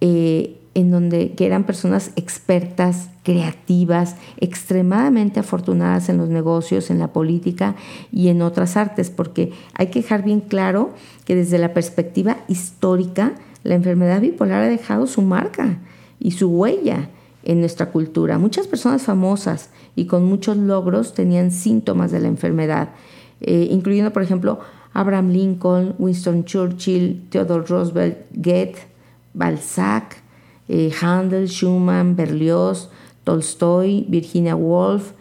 eh, 0.01 0.57
en 0.73 0.89
donde 0.89 1.33
que 1.33 1.45
eran 1.45 1.65
personas 1.65 2.11
expertas, 2.15 3.09
creativas, 3.23 4.17
extremadamente 4.37 5.39
afortunadas 5.39 6.09
en 6.09 6.17
los 6.17 6.29
negocios, 6.29 6.91
en 6.91 6.99
la 6.99 7.13
política 7.13 7.75
y 8.11 8.27
en 8.27 8.41
otras 8.41 8.77
artes, 8.77 9.09
porque 9.09 9.53
hay 9.73 9.87
que 9.87 10.01
dejar 10.01 10.23
bien 10.23 10.41
claro 10.41 10.91
que 11.25 11.35
desde 11.35 11.57
la 11.57 11.73
perspectiva 11.73 12.37
histórica, 12.47 13.33
la 13.63 13.75
enfermedad 13.75 14.21
bipolar 14.21 14.63
ha 14.63 14.67
dejado 14.67 15.07
su 15.07 15.21
marca 15.21 15.79
y 16.19 16.31
su 16.31 16.49
huella 16.49 17.09
en 17.43 17.59
nuestra 17.59 17.91
cultura. 17.91 18.37
Muchas 18.37 18.67
personas 18.67 19.03
famosas 19.03 19.69
y 19.95 20.05
con 20.05 20.25
muchos 20.25 20.57
logros 20.57 21.13
tenían 21.13 21.51
síntomas 21.51 22.11
de 22.11 22.19
la 22.19 22.27
enfermedad, 22.27 22.89
eh, 23.41 23.67
incluyendo, 23.71 24.11
por 24.11 24.23
ejemplo, 24.23 24.59
Abraham 24.93 25.29
Lincoln, 25.29 25.95
Winston 25.97 26.45
Churchill, 26.45 27.25
Theodore 27.29 27.65
Roosevelt, 27.65 28.17
Goethe, 28.33 28.87
Balzac, 29.33 30.21
eh, 30.67 30.91
Handel, 31.01 31.47
Schumann, 31.47 32.15
Berlioz, 32.15 32.89
Tolstoy, 33.23 34.05
Virginia 34.07 34.55
Woolf, 34.55 35.11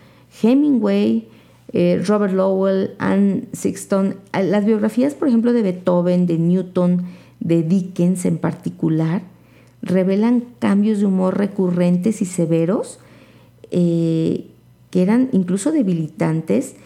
Hemingway, 0.43 1.29
eh, 1.73 2.03
Robert 2.07 2.35
Lowell, 2.35 2.95
Anne 2.99 3.45
Sexton. 3.53 4.17
Las 4.33 4.65
biografías, 4.65 5.15
por 5.15 5.29
ejemplo, 5.29 5.53
de 5.53 5.63
Beethoven, 5.63 6.27
de 6.27 6.39
Newton, 6.39 7.07
de 7.41 7.63
Dickens 7.63 8.25
en 8.25 8.39
particular, 8.39 9.23
revelan 9.83 10.45
cambios 10.59 11.01
de 11.01 11.07
humor 11.07 11.39
recurrentes 11.39 12.23
y 12.23 12.25
severos 12.25 12.99
eh, 13.71 14.47
que 14.91 15.03
eran 15.03 15.29
incluso 15.33 15.73
debilitantes 15.73 16.77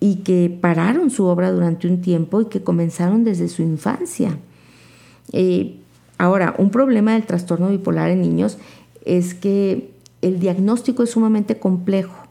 y 0.00 0.16
que 0.16 0.56
pararon 0.60 1.10
su 1.10 1.24
obra 1.24 1.50
durante 1.50 1.88
un 1.88 2.00
tiempo 2.00 2.40
y 2.40 2.46
que 2.46 2.62
comenzaron 2.62 3.24
desde 3.24 3.48
su 3.48 3.62
infancia. 3.62 4.38
Ahora, 6.18 6.54
un 6.58 6.70
problema 6.70 7.14
del 7.14 7.26
trastorno 7.26 7.68
bipolar 7.68 8.10
en 8.10 8.22
niños 8.22 8.58
es 9.04 9.34
que 9.34 9.90
el 10.26 10.40
diagnóstico 10.40 11.02
es 11.02 11.10
sumamente 11.10 11.58
complejo 11.58 12.24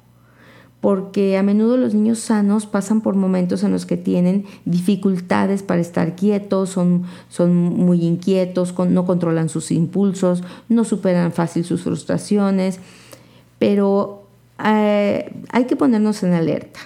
porque 0.84 1.38
a 1.38 1.44
menudo 1.44 1.78
los 1.78 1.94
niños 1.94 2.20
sanos 2.20 2.66
pasan 2.66 3.00
por 3.00 3.16
momentos 3.16 3.64
en 3.64 3.72
los 3.72 3.86
que 3.86 3.96
tienen 3.96 4.44
dificultades 4.66 5.64
para 5.64 5.80
estar 5.80 6.18
quietos, 6.18 6.72
son, 6.72 7.04
son 7.30 7.56
muy 7.56 8.04
inquietos, 8.04 8.78
no 8.78 9.06
controlan 9.06 9.48
sus 9.48 9.72
impulsos, 9.72 10.44
no 10.68 10.84
superan 10.84 11.32
fácil 11.32 11.64
sus 11.64 11.84
frustraciones, 11.84 12.82
pero 13.60 14.24
eh, 14.62 15.34
hay 15.54 15.64
que 15.68 15.78
ponernos 15.78 16.22
en 16.24 16.34
alerta. 16.34 16.82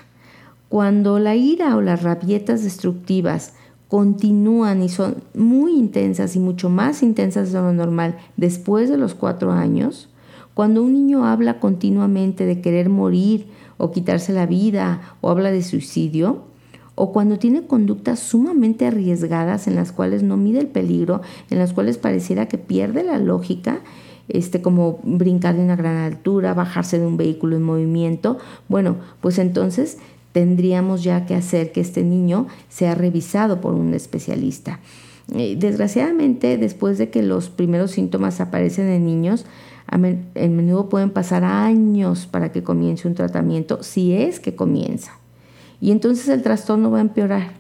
Cuando 0.70 1.18
la 1.18 1.36
ira 1.36 1.76
o 1.76 1.82
las 1.82 2.04
rabietas 2.04 2.64
destructivas 2.64 3.54
continúan 3.88 4.84
y 4.84 4.90
son 4.90 5.24
muy 5.34 5.74
intensas 5.74 6.36
y 6.36 6.40
mucho 6.40 6.70
más 6.70 7.02
intensas 7.02 7.52
de 7.52 7.60
lo 7.60 7.74
normal 7.74 8.16
después 8.36 8.92
de 8.92 8.98
los 8.98 9.16
cuatro 9.16 9.54
años, 9.54 10.08
cuando 10.58 10.82
un 10.82 10.92
niño 10.92 11.28
habla 11.28 11.60
continuamente 11.60 12.48
de 12.48 12.62
querer 12.62 12.90
morir 12.90 13.46
o 13.78 13.92
quitarse 13.92 14.34
la 14.34 14.48
vida 14.48 15.16
o 15.22 15.30
habla 15.30 15.52
de 15.52 15.62
suicidio, 15.62 16.46
o 16.96 17.14
cuando 17.14 17.38
tiene 17.38 17.68
conductas 17.68 18.18
sumamente 18.18 18.88
arriesgadas 18.88 19.68
en 19.68 19.76
las 19.76 19.92
cuales 19.92 20.24
no 20.24 20.36
mide 20.36 20.58
el 20.58 20.66
peligro, 20.66 21.22
en 21.52 21.60
las 21.60 21.74
cuales 21.74 22.00
pareciera 22.00 22.48
que 22.48 22.58
pierde 22.58 23.04
la 23.04 23.20
lógica, 23.20 23.82
este, 24.30 24.64
como 24.64 25.00
brincar 25.04 25.56
de 25.56 25.62
una 25.62 25.76
gran 25.76 25.98
altura, 25.98 26.56
bajarse 26.56 26.98
de 26.98 27.06
un 27.06 27.18
vehículo 27.18 27.56
en 27.56 27.62
movimiento, 27.62 28.40
bueno, 28.68 28.96
pues 29.22 29.38
entonces 29.38 30.00
tendríamos 30.32 31.04
ya 31.04 31.28
que 31.28 31.36
hacer 31.36 31.72
que 31.72 31.82
este 31.82 32.04
niño 32.04 32.48
sea 32.68 32.96
revisado 32.96 33.62
por 33.62 33.76
un 33.76 33.94
especialista. 33.94 34.80
Eh, 35.36 35.56
desgraciadamente, 35.60 36.58
después 36.58 36.98
de 36.98 37.12
que 37.12 37.22
los 37.22 37.50
primeros 37.50 37.92
síntomas 37.92 38.42
aparecen 38.42 38.88
en 38.88 39.06
niños, 39.06 39.46
en 39.92 40.56
menudo 40.56 40.90
pueden 40.90 41.12
pasar 41.12 41.44
años 41.44 42.28
para 42.28 42.52
que 42.52 42.64
comience 42.64 43.08
un 43.08 43.16
tratamiento, 43.16 43.84
si 43.84 44.14
es 44.14 44.40
que 44.40 44.56
comienza. 44.56 45.14
Y 45.80 45.92
entonces 45.92 46.28
el 46.28 46.42
trastorno 46.42 46.92
va 46.92 46.98
a 46.98 47.02
empeorar 47.02 47.52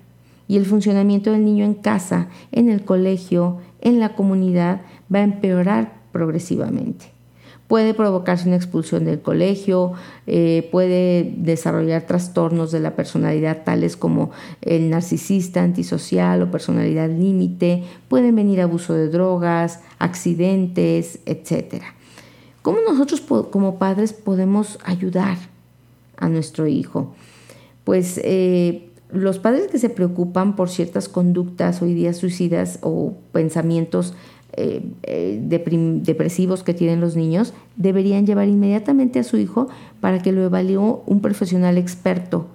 y 0.47 0.57
el 0.57 0.65
funcionamiento 0.65 1.31
del 1.31 1.45
niño 1.45 1.65
en 1.65 1.73
casa, 1.73 2.29
en 2.51 2.69
el 2.69 2.83
colegio, 2.83 3.57
en 3.81 3.99
la 3.99 4.15
comunidad, 4.15 4.81
va 5.13 5.19
a 5.19 5.23
empeorar 5.23 6.01
progresivamente. 6.11 7.11
Puede 7.67 7.93
provocarse 7.93 8.47
una 8.47 8.55
expulsión 8.55 9.03
del 9.03 9.19
colegio, 9.19 9.91
eh, 10.25 10.69
puede 10.71 11.33
desarrollar 11.35 12.03
trastornos 12.03 12.71
de 12.71 12.79
la 12.79 12.95
personalidad 12.95 13.65
tales 13.65 13.97
como 13.97 14.31
el 14.61 14.89
narcisista, 14.89 15.63
antisocial 15.63 16.41
o 16.41 16.49
personalidad 16.49 17.09
límite, 17.09 17.83
pueden 18.07 18.37
venir 18.37 18.61
abuso 18.61 18.93
de 18.93 19.09
drogas, 19.09 19.81
accidentes, 19.99 21.19
etc. 21.25 21.83
¿Cómo 22.61 22.79
nosotros 22.81 23.21
como 23.21 23.77
padres 23.79 24.13
podemos 24.13 24.79
ayudar 24.83 25.37
a 26.17 26.29
nuestro 26.29 26.67
hijo? 26.67 27.13
Pues 27.83 28.19
eh, 28.23 28.89
los 29.11 29.39
padres 29.39 29.67
que 29.67 29.79
se 29.79 29.89
preocupan 29.89 30.55
por 30.55 30.69
ciertas 30.69 31.07
conductas 31.07 31.81
o 31.81 31.87
ideas 31.87 32.17
suicidas 32.17 32.79
o 32.81 33.13
pensamientos 33.31 34.13
eh, 34.53 34.81
eh, 35.03 35.39
depresivos 35.41 36.63
que 36.63 36.73
tienen 36.73 36.99
los 36.99 37.15
niños, 37.15 37.53
deberían 37.75 38.25
llevar 38.25 38.47
inmediatamente 38.47 39.19
a 39.19 39.23
su 39.23 39.37
hijo 39.37 39.67
para 40.01 40.21
que 40.21 40.31
lo 40.31 40.43
evalúe 40.43 41.03
un 41.05 41.21
profesional 41.21 41.77
experto. 41.77 42.47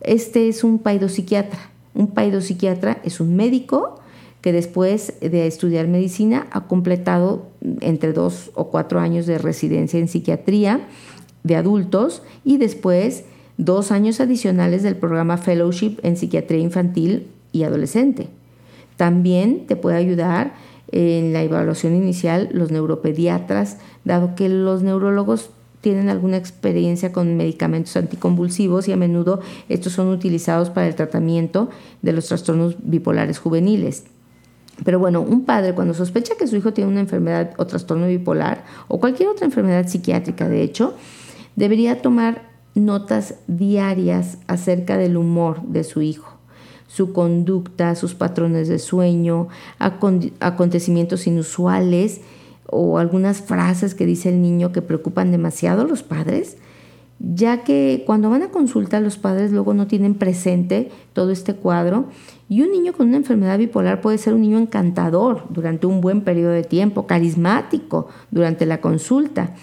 Este 0.00 0.48
es 0.48 0.64
un 0.64 0.78
paidopsiquiatra. 0.78 1.58
Un 1.92 2.08
paidopsiquiatra 2.08 3.00
es 3.02 3.20
un 3.20 3.36
médico 3.36 3.99
que 4.40 4.52
después 4.52 5.14
de 5.20 5.46
estudiar 5.46 5.86
medicina 5.88 6.46
ha 6.50 6.66
completado 6.66 7.46
entre 7.80 8.12
dos 8.12 8.50
o 8.54 8.68
cuatro 8.70 9.00
años 9.00 9.26
de 9.26 9.38
residencia 9.38 10.00
en 10.00 10.08
psiquiatría 10.08 10.80
de 11.42 11.56
adultos 11.56 12.22
y 12.44 12.58
después 12.58 13.24
dos 13.56 13.92
años 13.92 14.20
adicionales 14.20 14.82
del 14.82 14.96
programa 14.96 15.36
Fellowship 15.36 15.98
en 16.02 16.16
psiquiatría 16.16 16.60
infantil 16.60 17.26
y 17.52 17.64
adolescente. 17.64 18.28
También 18.96 19.66
te 19.66 19.76
puede 19.76 19.96
ayudar 19.96 20.54
en 20.92 21.32
la 21.32 21.42
evaluación 21.42 21.94
inicial 21.94 22.48
los 22.52 22.70
neuropediatras, 22.70 23.78
dado 24.04 24.34
que 24.34 24.48
los 24.48 24.82
neurólogos 24.82 25.50
tienen 25.80 26.08
alguna 26.10 26.36
experiencia 26.36 27.12
con 27.12 27.36
medicamentos 27.36 27.96
anticonvulsivos 27.96 28.88
y 28.88 28.92
a 28.92 28.96
menudo 28.96 29.40
estos 29.68 29.94
son 29.94 30.08
utilizados 30.08 30.68
para 30.70 30.86
el 30.86 30.94
tratamiento 30.94 31.70
de 32.02 32.12
los 32.12 32.26
trastornos 32.26 32.76
bipolares 32.82 33.38
juveniles. 33.38 34.04
Pero 34.84 34.98
bueno, 34.98 35.20
un 35.20 35.44
padre 35.44 35.74
cuando 35.74 35.94
sospecha 35.94 36.34
que 36.38 36.46
su 36.46 36.56
hijo 36.56 36.72
tiene 36.72 36.90
una 36.90 37.00
enfermedad 37.00 37.52
o 37.58 37.66
trastorno 37.66 38.06
bipolar 38.06 38.64
o 38.88 39.00
cualquier 39.00 39.28
otra 39.28 39.46
enfermedad 39.46 39.86
psiquiátrica, 39.86 40.48
de 40.48 40.62
hecho, 40.62 40.94
debería 41.56 42.02
tomar 42.02 42.50
notas 42.74 43.34
diarias 43.46 44.38
acerca 44.46 44.96
del 44.96 45.16
humor 45.16 45.62
de 45.62 45.84
su 45.84 46.02
hijo 46.02 46.40
su 46.90 47.12
conducta, 47.12 47.94
sus 47.94 48.14
patrones 48.14 48.66
de 48.66 48.80
sueño, 48.80 49.46
acontecimientos 49.78 51.28
inusuales 51.28 52.20
o 52.66 52.98
algunas 52.98 53.40
frases 53.42 53.94
que 53.94 54.06
dice 54.06 54.30
el 54.30 54.42
niño 54.42 54.72
que 54.72 54.82
preocupan 54.82 55.30
demasiado 55.30 55.82
a 55.82 55.86
los 55.86 56.02
padres, 56.02 56.56
ya 57.20 57.64
que 57.64 58.02
cuando 58.06 58.30
van 58.30 58.42
a 58.42 58.48
consulta 58.48 58.98
los 58.98 59.18
padres 59.18 59.52
luego 59.52 59.74
no 59.74 59.86
tienen 59.86 60.14
presente 60.14 60.90
todo 61.12 61.30
este 61.30 61.54
cuadro. 61.54 62.06
Y 62.48 62.62
un 62.62 62.72
niño 62.72 62.92
con 62.94 63.08
una 63.08 63.18
enfermedad 63.18 63.58
bipolar 63.58 64.00
puede 64.00 64.18
ser 64.18 64.34
un 64.34 64.40
niño 64.40 64.58
encantador 64.58 65.44
durante 65.50 65.86
un 65.86 66.00
buen 66.00 66.22
periodo 66.22 66.52
de 66.52 66.64
tiempo, 66.64 67.06
carismático 67.06 68.08
durante 68.30 68.66
la 68.66 68.80
consulta. 68.80 69.54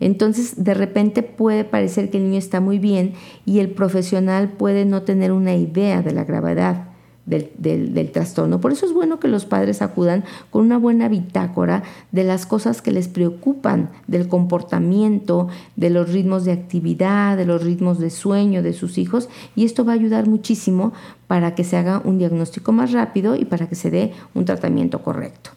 Entonces, 0.00 0.64
de 0.64 0.74
repente 0.74 1.22
puede 1.22 1.62
parecer 1.62 2.10
que 2.10 2.16
el 2.16 2.24
niño 2.24 2.38
está 2.38 2.60
muy 2.60 2.80
bien 2.80 3.12
y 3.44 3.60
el 3.60 3.70
profesional 3.70 4.48
puede 4.48 4.84
no 4.84 5.02
tener 5.02 5.30
una 5.30 5.54
idea 5.54 6.02
de 6.02 6.12
la 6.12 6.24
gravedad 6.24 6.91
del, 7.26 8.10
trastorno. 8.12 8.60
Por 8.60 8.72
eso 8.72 8.84
es 8.86 8.92
bueno 8.92 9.20
que 9.20 9.28
los 9.28 9.44
padres 9.44 9.80
acudan 9.80 10.24
con 10.50 10.64
una 10.64 10.78
buena 10.78 11.08
bitácora 11.08 11.82
de 12.10 12.24
las 12.24 12.46
cosas 12.46 12.82
que 12.82 12.90
les 12.90 13.08
preocupan, 13.08 13.90
del 14.06 14.28
comportamiento, 14.28 15.48
de 15.76 15.90
los 15.90 16.10
ritmos 16.10 16.44
de 16.44 16.52
actividad, 16.52 17.36
de 17.36 17.46
los 17.46 17.62
ritmos 17.62 17.98
de 17.98 18.10
sueño 18.10 18.62
de 18.62 18.72
sus 18.72 18.98
hijos 18.98 19.28
y 19.54 19.64
esto 19.64 19.84
va 19.84 19.92
a 19.92 19.96
ayudar 19.96 20.28
muchísimo 20.28 20.92
para 21.26 21.54
que 21.54 21.64
se 21.64 21.76
haga 21.76 22.02
un 22.04 22.18
diagnóstico 22.18 22.72
más 22.72 22.92
rápido 22.92 23.36
y 23.36 23.44
para 23.44 23.68
que 23.68 23.74
se 23.74 23.90
dé 23.90 24.12
un 24.34 24.44
tratamiento 24.44 25.02
correcto. 25.02 25.50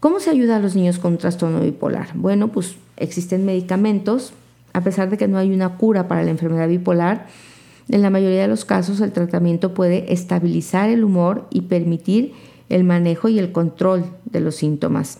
¿Cómo 0.00 0.18
se 0.18 0.30
ayuda 0.30 0.56
a 0.56 0.58
los 0.58 0.74
niños 0.74 0.98
con 0.98 1.16
trastorno 1.18 1.60
bipolar? 1.60 2.08
Bueno, 2.14 2.48
pues 2.48 2.74
existen 2.96 3.44
medicamentos, 3.44 4.32
a 4.72 4.80
pesar 4.80 5.10
de 5.10 5.16
que 5.16 5.28
no 5.28 5.38
hay 5.38 5.52
una 5.52 5.76
cura 5.76 6.08
para 6.08 6.24
la 6.24 6.30
enfermedad 6.30 6.68
bipolar, 6.68 7.28
en 7.88 8.02
la 8.02 8.10
mayoría 8.10 8.42
de 8.42 8.48
los 8.48 8.64
casos 8.64 9.00
el 9.00 9.12
tratamiento 9.12 9.74
puede 9.74 10.12
estabilizar 10.12 10.88
el 10.90 11.04
humor 11.04 11.46
y 11.50 11.62
permitir 11.62 12.32
el 12.68 12.84
manejo 12.84 13.28
y 13.28 13.38
el 13.38 13.52
control 13.52 14.04
de 14.24 14.40
los 14.40 14.56
síntomas. 14.56 15.18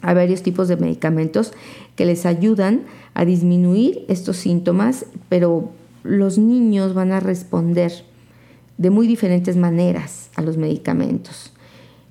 Hay 0.00 0.14
varios 0.14 0.42
tipos 0.42 0.68
de 0.68 0.76
medicamentos 0.76 1.52
que 1.94 2.06
les 2.06 2.26
ayudan 2.26 2.82
a 3.14 3.24
disminuir 3.24 4.04
estos 4.08 4.36
síntomas, 4.36 5.06
pero 5.28 5.70
los 6.02 6.38
niños 6.38 6.94
van 6.94 7.12
a 7.12 7.20
responder 7.20 7.92
de 8.78 8.90
muy 8.90 9.06
diferentes 9.06 9.56
maneras 9.56 10.30
a 10.34 10.42
los 10.42 10.56
medicamentos. 10.56 11.52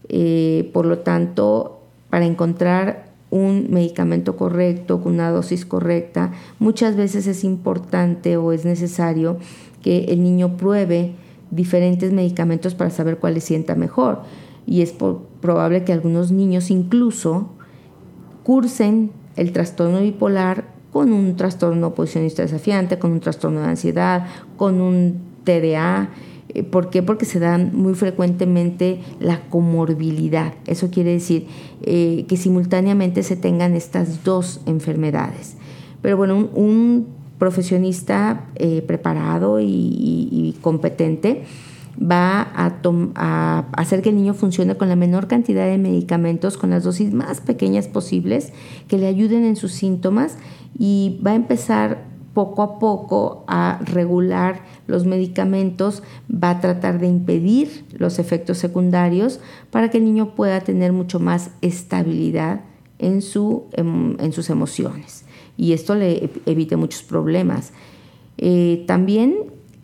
Eh, 0.08 0.70
por 0.74 0.86
lo 0.86 1.00
tanto, 1.00 1.82
para 2.10 2.26
encontrar 2.26 3.11
un 3.32 3.68
medicamento 3.72 4.36
correcto, 4.36 5.02
con 5.02 5.14
una 5.14 5.32
dosis 5.32 5.66
correcta, 5.66 6.32
muchas 6.60 6.96
veces 6.96 7.26
es 7.26 7.44
importante 7.44 8.38
o 8.38 8.52
es 8.52 8.66
necesario 8.66 9.38
que 9.82 10.06
el 10.06 10.22
niño 10.22 10.58
pruebe 10.58 11.14
diferentes 11.50 12.12
medicamentos 12.12 12.76
para 12.76 12.90
saber 12.90 13.18
cuál 13.18 13.34
le 13.34 13.42
sienta 13.42 13.74
mejor. 13.74 14.22
Y 14.68 14.82
es 14.82 14.94
probable 15.42 15.84
que 15.84 15.94
algunos 15.94 16.32
niños 16.32 16.70
incluso 16.70 17.50
cursen 18.44 19.12
el 19.36 19.54
trastorno 19.54 20.02
bipolar 20.02 20.66
con 20.92 21.14
un 21.14 21.36
trastorno 21.36 21.88
oposicionista 21.88 22.42
desafiante, 22.42 23.00
con 23.00 23.12
un 23.12 23.22
trastorno 23.22 23.62
de 23.62 23.68
ansiedad, 23.68 24.28
con 24.58 24.82
un 24.82 25.22
TDA. 25.46 26.10
Eh, 26.54 26.64
¿Por 26.64 26.90
qué? 26.90 27.04
Porque 27.04 27.26
se 27.26 27.40
dan 27.40 27.72
muy 27.74 27.94
frecuentemente 27.94 29.00
la 29.20 29.42
comorbilidad. 29.50 30.54
Eso 30.68 30.90
quiere 30.90 31.12
decir 31.12 31.48
eh, 31.82 32.26
que 32.28 32.38
simultáneamente 32.38 33.24
se 33.24 33.36
tengan 33.36 33.76
estas 33.76 34.24
dos 34.24 34.62
enfermedades. 34.66 35.56
Pero 36.02 36.18
bueno, 36.18 36.50
un, 36.54 37.22
profesionista 37.38 38.46
eh, 38.56 38.84
preparado 38.84 39.60
y 39.60 40.56
competente 40.62 41.44
va 42.00 42.48
a, 42.56 43.66
hacer 43.74 44.02
que 44.02 44.10
el 44.10 44.16
niño 44.16 44.34
funcione 44.34 44.76
con 44.76 44.90
la 44.90 44.96
menor 44.96 45.28
cantidad 45.28 45.66
de 45.66 45.78
medicamentos, 45.78 46.58
con 46.58 46.70
las 46.70 46.84
dosis 46.84 47.14
más 47.14 47.42
pequeñas 47.42 47.88
posibles, 47.88 48.54
que 48.88 48.98
le 48.98 49.08
ayuden 49.08 49.46
en 49.46 49.56
sus 49.56 49.72
síntomas 49.72 50.38
y 50.78 51.20
va 51.26 51.32
a 51.32 51.36
empezar 51.36 52.11
poco 52.34 52.64
a 52.64 52.80
poco 52.80 53.44
a 53.48 53.80
regular 53.84 54.64
los 54.88 55.06
medicamentos, 55.06 56.04
va 56.32 56.52
a 56.52 56.60
tratar 56.62 57.00
de 57.00 57.08
impedir 57.08 57.86
los 57.98 58.20
efectos 58.20 58.58
secundarios 58.58 59.40
para 59.70 59.90
que 59.90 59.98
el 59.98 60.06
niño 60.06 60.36
pueda 60.36 60.62
tener 60.62 60.94
mucho 60.94 61.20
más 61.20 61.52
estabilidad 61.62 62.62
en, 63.00 63.22
su, 63.22 63.66
em, 63.74 64.16
en, 64.20 64.32
sus 64.32 64.50
emociones 64.50 65.26
y 65.58 65.74
esto 65.74 65.96
le 65.96 66.30
evite 66.46 66.76
muchos 66.76 67.04
problemas. 67.04 67.72
Eh, 68.38 68.84
también 68.88 69.36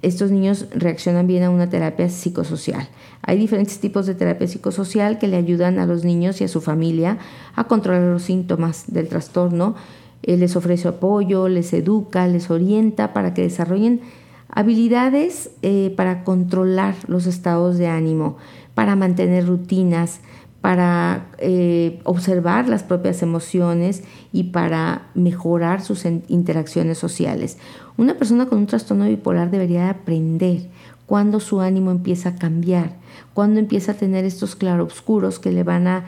estos 0.01 0.31
niños 0.31 0.67
reaccionan 0.71 1.27
bien 1.27 1.43
a 1.43 1.49
una 1.49 1.69
terapia 1.69 2.09
psicosocial. 2.09 2.87
Hay 3.23 3.37
diferentes 3.37 3.79
tipos 3.79 4.05
de 4.05 4.15
terapia 4.15 4.47
psicosocial 4.47 5.19
que 5.19 5.27
le 5.27 5.37
ayudan 5.37 5.79
a 5.79 5.85
los 5.85 6.03
niños 6.03 6.39
y 6.39 6.43
a 6.43 6.47
su 6.47 6.61
familia 6.61 7.17
a 7.55 7.65
controlar 7.65 8.03
los 8.03 8.23
síntomas 8.23 8.85
del 8.87 9.07
trastorno. 9.07 9.75
Les 10.23 10.55
ofrece 10.55 10.87
apoyo, 10.87 11.47
les 11.47 11.73
educa, 11.73 12.27
les 12.27 12.49
orienta 12.51 13.13
para 13.13 13.33
que 13.33 13.43
desarrollen 13.43 14.01
habilidades 14.49 15.51
eh, 15.61 15.93
para 15.95 16.23
controlar 16.23 16.95
los 17.07 17.27
estados 17.27 17.77
de 17.77 17.87
ánimo, 17.87 18.37
para 18.73 18.95
mantener 18.95 19.45
rutinas, 19.45 20.19
para 20.61 21.27
eh, 21.37 21.99
observar 22.03 22.67
las 22.67 22.83
propias 22.83 23.21
emociones 23.21 24.03
y 24.33 24.45
para 24.45 25.07
mejorar 25.13 25.81
sus 25.81 26.05
interacciones 26.05 26.97
sociales. 26.97 27.57
Una 27.95 28.15
persona 28.15 28.47
con 28.47 28.59
un 28.59 28.67
trastorno 28.67 29.05
bipolar 29.05 29.51
debería 29.51 29.89
aprender 29.89 30.67
cuando 31.05 31.39
su 31.39 31.61
ánimo 31.61 31.91
empieza 31.91 32.29
a 32.29 32.35
cambiar, 32.35 32.95
cuando 33.33 33.59
empieza 33.59 33.93
a 33.93 33.95
tener 33.95 34.25
estos 34.25 34.55
claroscuros 34.55 35.39
que 35.39 35.51
le 35.51 35.63
van 35.63 35.87
a, 35.87 36.05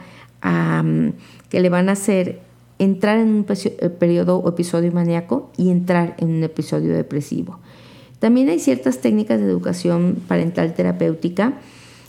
que 1.48 1.60
le 1.60 1.68
van 1.70 1.88
a 1.88 1.92
hacer 1.92 2.40
entrar 2.80 3.18
en 3.18 3.28
un 3.28 3.46
eh, 3.48 3.90
periodo 3.90 4.38
o 4.38 4.48
episodio 4.48 4.90
maníaco 4.90 5.52
y 5.56 5.70
entrar 5.70 6.16
en 6.18 6.30
un 6.30 6.42
episodio 6.42 6.94
depresivo. 6.94 7.60
También 8.18 8.48
hay 8.48 8.58
ciertas 8.58 8.98
técnicas 8.98 9.38
de 9.38 9.46
educación 9.46 10.16
parental 10.26 10.74
terapéutica 10.74 11.54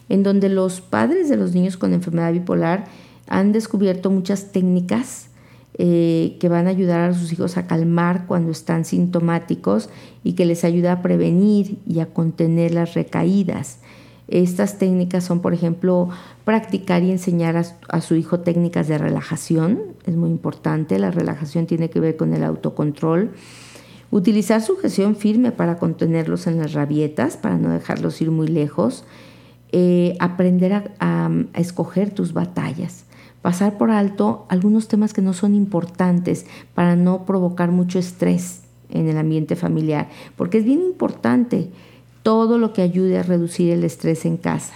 en 0.09 0.23
donde 0.23 0.49
los 0.49 0.81
padres 0.81 1.29
de 1.29 1.37
los 1.37 1.53
niños 1.53 1.77
con 1.77 1.93
enfermedad 1.93 2.31
bipolar 2.31 2.85
han 3.27 3.51
descubierto 3.51 4.09
muchas 4.09 4.51
técnicas 4.51 5.27
eh, 5.77 6.37
que 6.39 6.49
van 6.49 6.67
a 6.67 6.71
ayudar 6.71 7.09
a 7.09 7.13
sus 7.13 7.31
hijos 7.33 7.57
a 7.57 7.67
calmar 7.67 8.25
cuando 8.27 8.51
están 8.51 8.85
sintomáticos 8.85 9.89
y 10.23 10.33
que 10.33 10.45
les 10.45 10.63
ayuda 10.63 10.93
a 10.93 11.01
prevenir 11.01 11.79
y 11.85 11.99
a 11.99 12.07
contener 12.07 12.73
las 12.73 12.93
recaídas. 12.93 13.79
Estas 14.31 14.79
técnicas 14.79 15.23
son, 15.23 15.41
por 15.41 15.53
ejemplo, 15.53 16.09
practicar 16.45 17.03
y 17.03 17.11
enseñar 17.11 17.57
a, 17.57 17.65
a, 17.89 18.01
su 18.01 18.15
hijo 18.15 18.39
técnicas 18.39 18.87
de 18.87 18.97
relajación, 18.97 19.79
es 20.05 20.15
muy 20.15 20.29
importante, 20.29 20.97
la 20.97 21.11
relajación 21.11 21.67
tiene 21.67 21.89
que 21.89 21.99
ver 21.99 22.17
con 22.17 22.33
el 22.33 22.43
autocontrol, 22.43 23.31
utilizar 24.11 24.61
sujeción 24.61 25.15
firme 25.15 25.51
para 25.51 25.77
contenerlos 25.77 26.47
en 26.47 26.57
las 26.57 26.73
rabietas, 26.73 27.37
para 27.37 27.57
no 27.57 27.69
dejarlos 27.69 28.21
ir 28.21 28.31
muy 28.31 28.47
lejos, 28.47 29.05
eh, 29.71 30.17
aprender 30.19 30.73
a, 30.99 31.31
escoger 31.53 32.13
tus 32.13 32.33
batallas, 32.33 33.05
pasar 33.41 33.77
por 33.77 33.89
alto 33.89 34.45
algunos 34.49 34.89
temas 34.89 35.13
que 35.13 35.21
no 35.21 35.31
son 35.31 35.55
importantes 35.55 36.45
para 36.75 36.97
no 36.97 37.25
provocar 37.25 37.71
mucho 37.71 37.97
estrés 37.97 38.63
en 38.89 39.07
el 39.07 39.17
ambiente 39.17 39.55
familiar, 39.55 40.09
porque 40.35 40.57
es 40.57 40.65
bien 40.65 40.81
importante 40.81 41.71
todo 42.23 42.57
lo 42.57 42.73
que 42.73 42.81
ayude 42.81 43.17
a 43.17 43.23
reducir 43.23 43.71
el 43.71 43.83
estrés 43.83 44.25
en 44.25 44.37
casa, 44.37 44.73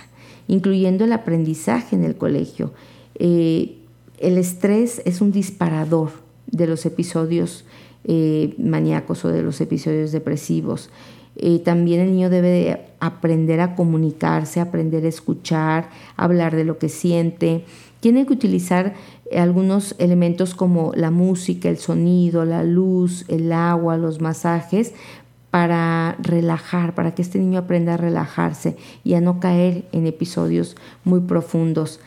incluyendo 0.47 1.05
el 1.05 1.13
aprendizaje 1.13 1.95
en 1.95 2.03
el 2.03 2.15
colegio. 2.15 2.71
Eh, 3.15 3.77
el 4.19 4.37
estrés 4.37 5.01
es 5.05 5.21
un 5.21 5.31
disparador 5.31 6.11
de 6.47 6.67
los 6.67 6.85
episodios 6.85 7.65
eh, 8.03 8.53
maníacos 8.57 9.25
o 9.25 9.29
de 9.29 9.43
los 9.43 9.59
episodios 9.61 10.11
depresivos. 10.11 10.89
Eh, 11.37 11.59
también 11.59 11.99
el 11.99 12.11
niño 12.11 12.29
debe 12.29 12.85
aprender 12.99 13.59
a 13.59 13.75
comunicarse, 13.75 14.61
aprender 14.61 15.05
a 15.05 15.09
escuchar, 15.09 15.89
hablar 16.15 16.55
de 16.55 16.63
lo 16.63 16.77
que 16.77 16.89
siente. 16.89 17.65
Tiene 17.99 18.25
que 18.25 18.33
utilizar 18.33 18.93
algunos 19.35 19.95
elementos 19.97 20.53
como 20.53 20.91
la 20.95 21.11
música, 21.11 21.67
el 21.67 21.77
sonido, 21.77 22.45
la 22.45 22.63
luz, 22.63 23.25
el 23.27 23.51
agua, 23.51 23.97
los 23.97 24.21
masajes 24.21 24.93
para 25.55 26.17
relajar, 26.19 26.95
para 26.95 27.15
que 27.15 27.21
este 27.21 27.39
niño 27.39 27.59
aprenda 27.59 27.93
a 27.93 27.97
relajarse 27.97 28.75
y 29.05 29.13
a 29.13 29.21
no 29.21 29.39
caer 29.39 29.85
en 29.93 30.05
episodios 30.05 30.75
muy 31.05 31.21
profundos. 31.21 32.01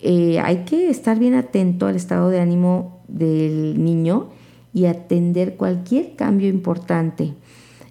Eh, 0.00 0.38
hay 0.38 0.58
que 0.58 0.90
estar 0.90 1.18
bien 1.18 1.34
atento 1.34 1.88
al 1.88 1.96
estado 1.96 2.30
de 2.30 2.38
ánimo 2.38 3.00
del 3.08 3.82
niño 3.82 4.28
y 4.72 4.86
atender 4.86 5.56
cualquier 5.56 6.14
cambio 6.14 6.48
importante. 6.48 7.34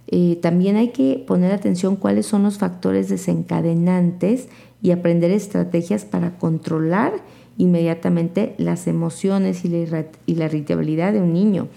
Eh, 0.08 0.39
también 0.42 0.78
hay 0.78 0.92
que 0.92 1.22
poner 1.28 1.52
atención 1.52 1.98
cuáles 1.98 2.26
son 2.26 2.44
los 2.44 2.58
factores 2.58 3.10
desencadenantes 3.10 4.48
y 4.82 4.92
aprender 4.92 5.32
estrategias 5.32 6.06
para 6.06 6.38
controlar 6.38 7.12
inmediatamente 7.58 8.56
las 8.58 8.88
emociones 8.88 9.66
y 9.66 9.86
la, 9.86 10.46
irritabilidad 10.46 11.12
de 11.12 11.20
un 11.20 11.34
niño. 11.34 11.68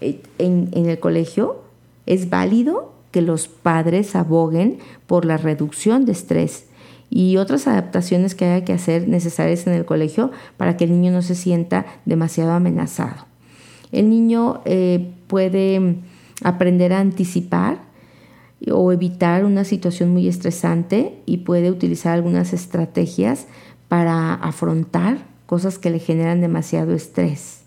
Eh, 0.00 0.22
en, 0.38 0.70
en 0.72 0.88
el 0.88 0.98
colegio 0.98 1.61
es 2.06 2.30
válido 2.30 2.92
que 3.10 3.22
los 3.22 3.48
padres 3.48 4.16
aboguen 4.16 4.78
por 5.06 5.24
la 5.24 5.36
reducción 5.36 6.04
de 6.04 6.12
estrés 6.12 6.66
y 7.10 7.36
otras 7.36 7.66
adaptaciones 7.66 8.34
que 8.34 8.46
haya 8.46 8.64
que 8.64 8.72
hacer 8.72 9.06
necesarias 9.06 9.66
en 9.66 9.74
el 9.74 9.84
colegio 9.84 10.30
para 10.56 10.76
que 10.76 10.84
el 10.84 10.92
niño 10.92 11.12
no 11.12 11.20
se 11.20 11.34
sienta 11.34 11.84
demasiado 12.06 12.52
amenazado. 12.52 13.26
El 13.92 14.08
niño 14.08 14.62
eh, 14.64 15.12
puede 15.26 15.96
aprender 16.42 16.94
a 16.94 17.00
anticipar 17.00 17.82
o 18.70 18.92
evitar 18.92 19.44
una 19.44 19.64
situación 19.64 20.10
muy 20.10 20.28
estresante 20.28 21.18
y 21.26 21.38
puede 21.38 21.70
utilizar 21.70 22.14
algunas 22.14 22.52
estrategias 22.52 23.46
para 23.88 24.34
afrontar 24.34 25.18
cosas 25.44 25.78
que 25.78 25.90
le 25.90 25.98
generan 25.98 26.40
demasiado 26.40 26.94
estrés. 26.94 27.62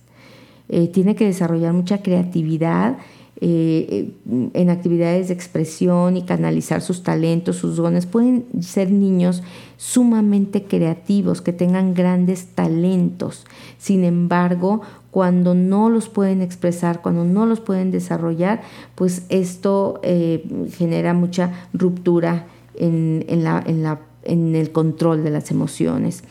Eh, 0.70 0.88
tiene 0.88 1.16
que 1.16 1.26
desarrollar 1.26 1.74
mucha 1.74 2.02
creatividad 2.02 2.98
eh, 3.42 4.14
en 4.54 4.70
actividades 4.70 5.28
de 5.28 5.34
expresión 5.34 6.16
y 6.16 6.24
canalizar 6.24 6.82
sus 6.82 7.04
talentos, 7.04 7.58
sus 7.58 7.76
dones. 7.76 8.06
Pueden 8.06 8.46
ser 8.62 8.92
niños 8.92 9.44
sumamente 9.78 10.64
creativos, 10.64 11.42
que 11.42 11.52
tengan 11.52 11.94
grandes 11.94 12.48
talentos. 12.56 13.46
Sin 13.78 14.06
embargo, 14.06 14.82
cuando 15.12 15.54
no 15.54 15.90
los 15.90 16.08
pueden 16.08 16.42
expresar, 16.42 17.02
cuando 17.02 17.26
no 17.26 17.46
los 17.46 17.60
pueden 17.60 17.92
desarrollar, 17.92 18.62
pues 18.96 19.24
esto 19.30 20.00
eh, 20.04 20.46
genera 20.78 21.14
mucha 21.14 21.68
ruptura 21.74 22.48
en, 22.74 23.26
en 23.28 24.56
el 24.56 24.72
control 24.72 25.24
de 25.24 25.30
las 25.30 25.52
emociones. 25.52 26.24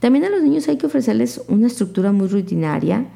También 0.00 0.24
a 0.24 0.30
los 0.30 0.42
niños 0.42 0.68
hay 0.68 0.78
que 0.78 0.86
ofrecerles 0.86 1.42
una 1.48 1.66
estructura 1.66 2.12
muy 2.12 2.28
rutinaria, 2.28 3.06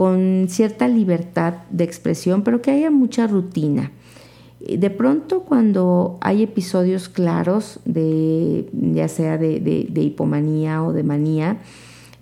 con 0.00 0.46
cierta 0.48 0.88
libertad 0.88 1.56
de 1.68 1.84
expresión, 1.84 2.42
pero 2.42 2.62
que 2.62 2.70
haya 2.70 2.90
mucha 2.90 3.26
rutina. 3.26 3.92
De 4.58 4.88
pronto 4.88 5.42
cuando 5.42 6.16
hay 6.22 6.42
episodios 6.42 7.10
claros 7.10 7.80
de 7.84 8.66
ya 8.72 9.08
sea 9.08 9.36
de, 9.36 9.92
hipomanía 9.94 10.82
o 10.82 10.94
de 10.94 11.02
manía, 11.02 11.58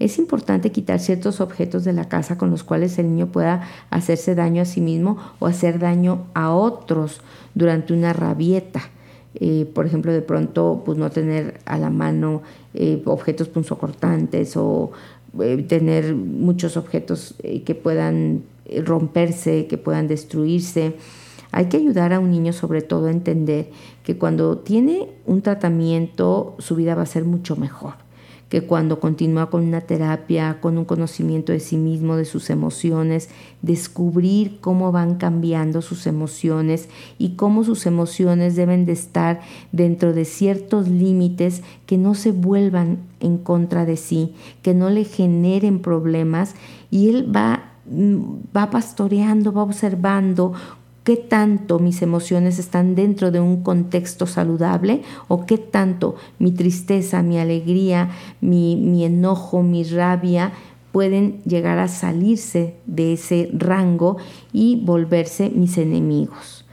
es 0.01 0.19
importante 0.19 0.73
quitar 0.73 0.99
ciertos 0.99 1.41
objetos 1.41 1.85
de 1.85 1.93
la 1.93 2.09
casa 2.09 2.37
con 2.37 2.51
los 2.51 2.65
cuales 2.65 2.99
el 2.99 3.11
niño 3.11 3.29
pueda 3.29 3.63
hacerse 3.91 4.35
daño 4.35 4.63
a 4.63 4.65
sí 4.65 4.81
mismo 4.81 5.17
o 5.39 5.47
hacer 5.47 5.79
daño 5.79 6.27
a 6.35 6.53
otros 6.53 7.21
durante 7.55 7.93
una 7.93 8.13
rabieta. 8.13 8.81
Eh, 9.35 9.71
por 9.73 9.87
ejemplo, 9.87 10.13
de 10.13 10.23
pronto, 10.23 10.83
pues 10.85 10.99
no 10.99 11.11
tener 11.11 11.61
a 11.65 11.79
la 11.79 11.91
mano 11.91 12.43
eh, 12.75 13.03
objetos 13.05 13.49
punzocortantes 13.49 14.57
o 14.57 14.91
eh, 15.41 15.65
tener 15.69 16.15
muchos 16.15 16.77
objetos 16.77 17.35
que 17.65 17.75
puedan 17.75 18.43
romperse, 18.85 19.67
que 19.67 19.79
puedan 19.79 20.09
destruirse. 20.09 20.95
Hay 21.53 21.67
que 21.67 21.79
ayudar 21.79 22.13
a 22.13 22.21
un 22.21 22.31
niño 22.31 22.53
sobre 22.53 22.83
todo 22.83 23.07
a 23.07 23.11
entender 23.11 23.71
que 24.05 24.17
cuando 24.19 24.59
tiene 24.59 25.09
un 25.27 25.43
tratamiento 25.43 26.57
su 26.59 26.77
vida 26.77 26.95
va 26.95 27.03
a 27.03 27.07
ser 27.07 27.25
mucho 27.25 27.57
mejor 27.57 28.08
que 28.49 28.63
cuando 28.63 28.99
continúa 28.99 29.51
con 29.51 29.67
una 29.67 29.83
terapia, 29.83 30.61
con 30.61 30.79
un 30.79 30.85
conocimiento 30.85 31.53
de 31.53 31.61
sí 31.61 31.77
mismo, 31.77 32.17
de 32.17 32.25
sus 32.25 32.51
emociones, 32.51 33.29
descubrir 33.63 34.59
cómo 34.61 34.91
van 34.91 35.17
cambiando 35.17 35.83
sus 35.83 36.07
emociones 36.07 36.89
y 37.19 37.31
cómo 37.31 37.65
sus 37.65 37.87
emociones 37.87 38.57
deben 38.57 38.87
de 38.87 38.93
estar 38.93 39.41
dentro 39.73 40.13
de 40.13 40.25
ciertos 40.25 40.89
límites 40.89 41.63
que 41.87 41.99
no 41.99 42.15
se 42.15 42.33
vuelvan 42.33 42.99
en 43.21 43.39
contra 43.39 43.85
de 43.85 43.97
sí, 43.97 44.35
que 44.63 44.75
no 44.75 44.89
le 44.89 45.05
generen 45.05 45.81
problemas. 45.81 46.55
Y 46.91 47.11
él 47.11 47.35
va 47.35 47.65
va 48.57 48.71
pastoreando, 48.71 49.53
va 49.53 49.63
observando 49.63 50.53
qué 51.09 51.17
tanto 51.17 51.79
mis 51.79 52.03
emociones 52.03 52.59
están 52.59 52.95
dentro 52.95 53.31
de 53.31 53.41
un 53.41 53.63
contexto 53.63 54.27
saludable 54.27 55.01
o 55.27 55.47
qué 55.47 55.57
tanto 55.57 56.17
mi 56.39 56.53
tristeza, 56.53 57.23
mi 57.23 57.39
alegría, 57.39 58.11
mi, 58.43 59.07
enojo, 59.07 59.63
mi 59.63 59.85
rabia 59.85 60.53
pueden 60.93 61.43
llegar 61.45 61.79
a 61.79 61.89
salirse 61.89 62.75
de 62.85 63.15
ese 63.15 63.49
rango 63.55 64.19
y 64.53 64.85
volverse 64.85 65.49
mis 65.49 65.79
enemigos. 65.79 66.67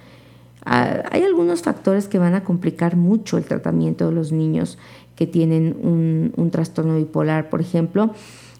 Ah, 0.65 1.03
hay 1.11 1.23
algunos 1.23 1.61
factores 1.61 2.09
que 2.09 2.19
van 2.19 2.35
a 2.35 2.43
complicar 2.43 2.97
mucho 2.97 3.37
el 3.37 3.45
tratamiento 3.45 4.05
de 4.05 4.11
los 4.11 4.33
niños 4.33 4.77
que 5.15 5.27
tienen 5.27 5.77
un, 5.81 6.33
un 6.35 6.51
trastorno 6.51 6.97
bipolar. 6.97 7.49
Por 7.49 7.61
ejemplo, 7.61 8.11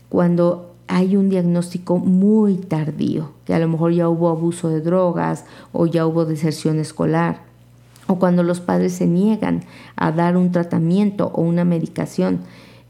cuando 0.07 0.74
hay 0.87 1.15
un 1.15 1.29
diagnóstico 1.29 1.97
muy 1.97 2.57
tardío, 2.57 3.31
que 3.45 3.53
a 3.53 3.59
lo 3.59 3.67
mejor 3.67 3.93
ya 3.93 4.07
hubo 4.09 4.29
abuso 4.29 4.69
de 4.69 4.81
drogas 4.81 5.45
o 5.71 5.87
ya 5.87 6.05
hubo 6.05 6.25
deserción 6.25 6.79
escolar, 6.79 7.41
o 8.07 8.19
cuando 8.19 8.43
los 8.43 8.61
padres 8.61 8.93
se 8.93 9.07
niegan 9.07 9.63
a 9.95 10.11
dar 10.11 10.37
un 10.37 10.51
tratamiento 10.51 11.31
o 11.33 11.41
una 11.41 11.65
medicación 11.65 12.41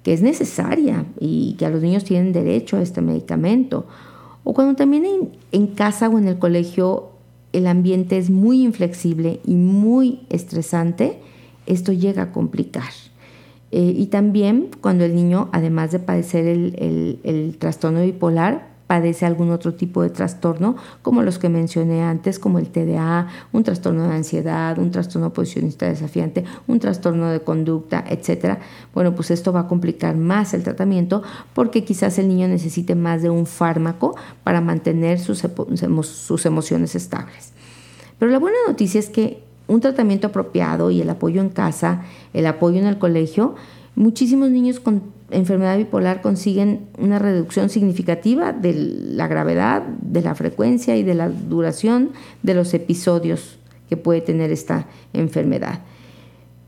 que 0.03 0.13
es 0.13 0.21
necesaria 0.21 1.05
y 1.19 1.53
que 1.53 1.65
a 1.65 1.69
los 1.69 1.81
niños 1.81 2.03
tienen 2.03 2.33
derecho 2.33 2.77
a 2.77 2.81
este 2.81 3.01
medicamento, 3.01 3.87
o 4.43 4.53
cuando 4.53 4.75
también 4.75 5.05
en, 5.05 5.31
en 5.51 5.67
casa 5.67 6.09
o 6.09 6.19
en 6.19 6.27
el 6.27 6.37
colegio 6.37 7.09
el 7.53 7.67
ambiente 7.67 8.17
es 8.17 8.29
muy 8.29 8.63
inflexible 8.63 9.39
y 9.45 9.55
muy 9.55 10.19
estresante, 10.29 11.19
esto 11.65 11.93
llega 11.93 12.23
a 12.23 12.31
complicar. 12.31 12.83
Eh, 13.77 13.93
y 13.93 14.05
también 14.05 14.69
cuando 14.79 15.03
el 15.03 15.13
niño, 15.13 15.49
además 15.51 15.91
de 15.91 15.99
padecer 15.99 16.47
el, 16.47 17.57
trastorno 17.59 18.03
bipolar, 18.03 18.69
padece 18.87 19.25
algún 19.25 19.51
otro 19.51 19.73
tipo 19.73 20.01
de 20.01 20.09
trastorno, 20.09 20.77
como 21.01 21.23
los 21.23 21.39
que 21.39 21.49
mencioné 21.49 22.01
antes, 22.01 22.39
como 22.39 22.57
el 22.57 22.69
TDA, 22.69 23.27
un 23.51 23.63
trastorno 23.63 24.07
de 24.07 24.15
ansiedad, 24.15 24.79
un 24.79 24.91
trastorno 24.91 25.33
posicionista 25.33 25.87
desafiante, 25.87 26.45
un 26.67 26.79
trastorno 26.79 27.27
de 27.27 27.41
conducta, 27.41 28.01
etc. 28.07 28.59
Bueno, 28.93 29.13
pues 29.13 29.29
esto 29.29 29.51
va 29.51 29.61
a 29.61 29.67
complicar 29.67 30.15
más 30.15 30.53
el 30.53 30.63
tratamiento 30.63 31.21
porque 31.53 31.83
quizás 31.83 32.17
el 32.17 32.29
niño 32.29 32.47
necesite 32.47 32.95
más 32.95 33.23
de 33.23 33.29
un 33.29 33.45
fármaco 33.45 34.15
para 34.45 34.61
mantener 34.61 35.19
sus, 35.19 35.43
sus 36.03 36.45
emociones 36.45 36.95
estables. 36.95 37.51
Pero 38.19 38.31
la 38.31 38.39
buena 38.39 38.57
noticia 38.69 38.99
es 38.99 39.09
que 39.09 39.44
un 39.67 39.81
tratamiento 39.81 40.27
apropiado 40.27 40.91
y 40.91 41.01
el 41.01 41.09
apoyo 41.09 41.41
en 41.41 41.49
casa, 41.49 42.03
el 42.33 42.45
apoyo 42.45 42.79
en 42.79 42.85
el 42.85 42.97
colegio, 42.97 43.55
muchísimos 43.95 44.49
niños 44.49 44.79
con 44.79 45.15
enfermedad 45.31 45.77
bipolar 45.77 46.21
consiguen 46.21 46.87
una 46.97 47.19
reducción 47.19 47.69
significativa 47.69 48.53
de 48.53 48.73
la 48.73 49.27
gravedad, 49.27 49.81
de 49.81 50.21
la 50.21 50.35
frecuencia 50.35 50.95
y 50.97 51.03
de 51.03 51.15
la 51.15 51.29
duración 51.29 52.11
de 52.43 52.53
los 52.53 52.73
episodios 52.73 53.57
que 53.89 53.97
puede 53.97 54.21
tener 54.21 54.51
esta 54.51 54.87
enfermedad. 55.13 55.79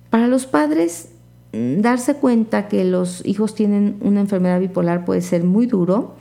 Para 0.09 0.27
los 0.27 0.45
padres, 0.45 1.09
mm, 1.53 1.81
darse 1.81 2.15
cuenta 2.15 2.67
que 2.67 2.83
los 2.83 3.25
hijos 3.25 3.53
tienen 3.55 3.97
una 4.01 4.21
enfermedad 4.21 4.59
bipolar 4.59 5.05
puede 5.05 5.21
ser 5.21 5.43
muy 5.43 5.65
duro, 5.67 6.15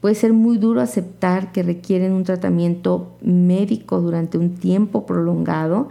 Puede 0.00 0.14
ser 0.14 0.32
muy 0.32 0.58
duro 0.58 0.80
aceptar 0.80 1.52
que 1.52 1.62
requieren 1.62 2.12
un 2.12 2.24
tratamiento 2.24 3.16
médico 3.22 4.00
durante 4.00 4.38
un 4.38 4.54
tiempo 4.54 5.06
prolongado 5.06 5.88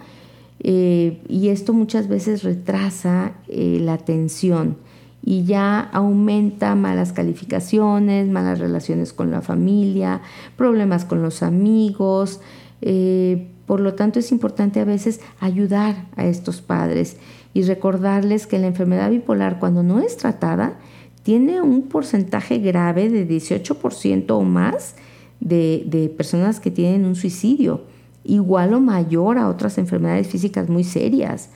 eh, 0.60 1.22
y 1.28 1.50
esto 1.50 1.74
muchas 1.74 2.08
veces 2.08 2.44
retrasa 2.44 3.34
eh, 3.48 3.80
la 3.82 3.94
atención 3.94 4.78
y 5.24 5.44
ya 5.44 5.80
aumenta 5.80 6.76
malas 6.76 7.12
calificaciones, 7.12 8.28
malas 8.28 8.60
relaciones 8.60 9.12
con 9.12 9.32
la 9.32 9.42
familia, 9.42 10.22
problemas 10.56 11.04
con 11.04 11.22
los 11.22 11.44
amigos. 11.44 12.42
Eh, 12.82 13.48
por 13.66 13.80
lo 13.80 13.96
tanto, 13.96 14.20
es 14.20 14.32
importante 14.32 14.80
a 14.80 14.86
veces 14.86 15.20
ayudar 15.40 16.06
a 16.16 16.26
estos 16.26 16.62
padres 16.62 17.18
y 17.56 17.64
recordarles 17.64 18.46
que 18.46 18.60
la 18.60 18.68
enfermedad 18.68 19.10
bipolar, 19.10 19.60
cuando 19.60 19.82
no 19.82 20.00
es 20.00 20.18
tratada, 20.18 20.78
tiene 21.26 21.60
un 21.60 21.82
porcentaje 21.82 22.60
grave 22.60 23.10
de 23.10 23.28
18% 23.28 24.30
o 24.30 24.42
más 24.44 24.94
de, 25.40 26.14
personas 26.16 26.60
que 26.60 26.70
tienen 26.70 27.04
un 27.04 27.16
suicidio, 27.16 27.82
igual 28.24 28.76
o 28.76 28.80
mayor 28.80 29.40
a 29.40 29.50
otras 29.50 29.80
enfermedades 29.80 30.28
físicas 30.28 30.70
muy 30.70 30.84
serias. 30.84 31.50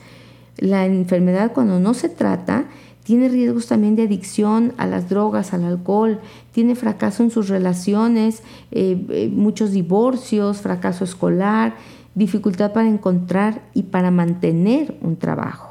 La 0.56 0.86
enfermedad 0.86 1.52
cuando 1.52 1.78
no 1.78 1.94
se 1.94 2.08
trata 2.08 2.64
tiene 3.04 3.28
riesgos 3.28 3.68
también 3.68 3.94
de 3.94 4.02
adicción 4.02 4.72
a 4.76 4.88
las 4.88 5.08
drogas, 5.08 5.54
al 5.54 5.62
alcohol, 5.62 6.18
tiene 6.50 6.74
fracaso 6.74 7.22
en 7.22 7.30
sus 7.30 7.48
relaciones, 7.48 8.42
eh, 8.72 9.00
eh, 9.10 9.30
muchos 9.32 9.70
divorcios, 9.70 10.62
fracaso 10.62 11.04
escolar, 11.04 11.76
dificultad 12.16 12.72
para 12.72 12.88
encontrar 12.88 13.62
y 13.72 13.84
para 13.84 14.10
mantener 14.10 14.98
un 15.00 15.14
trabajo. 15.14 15.69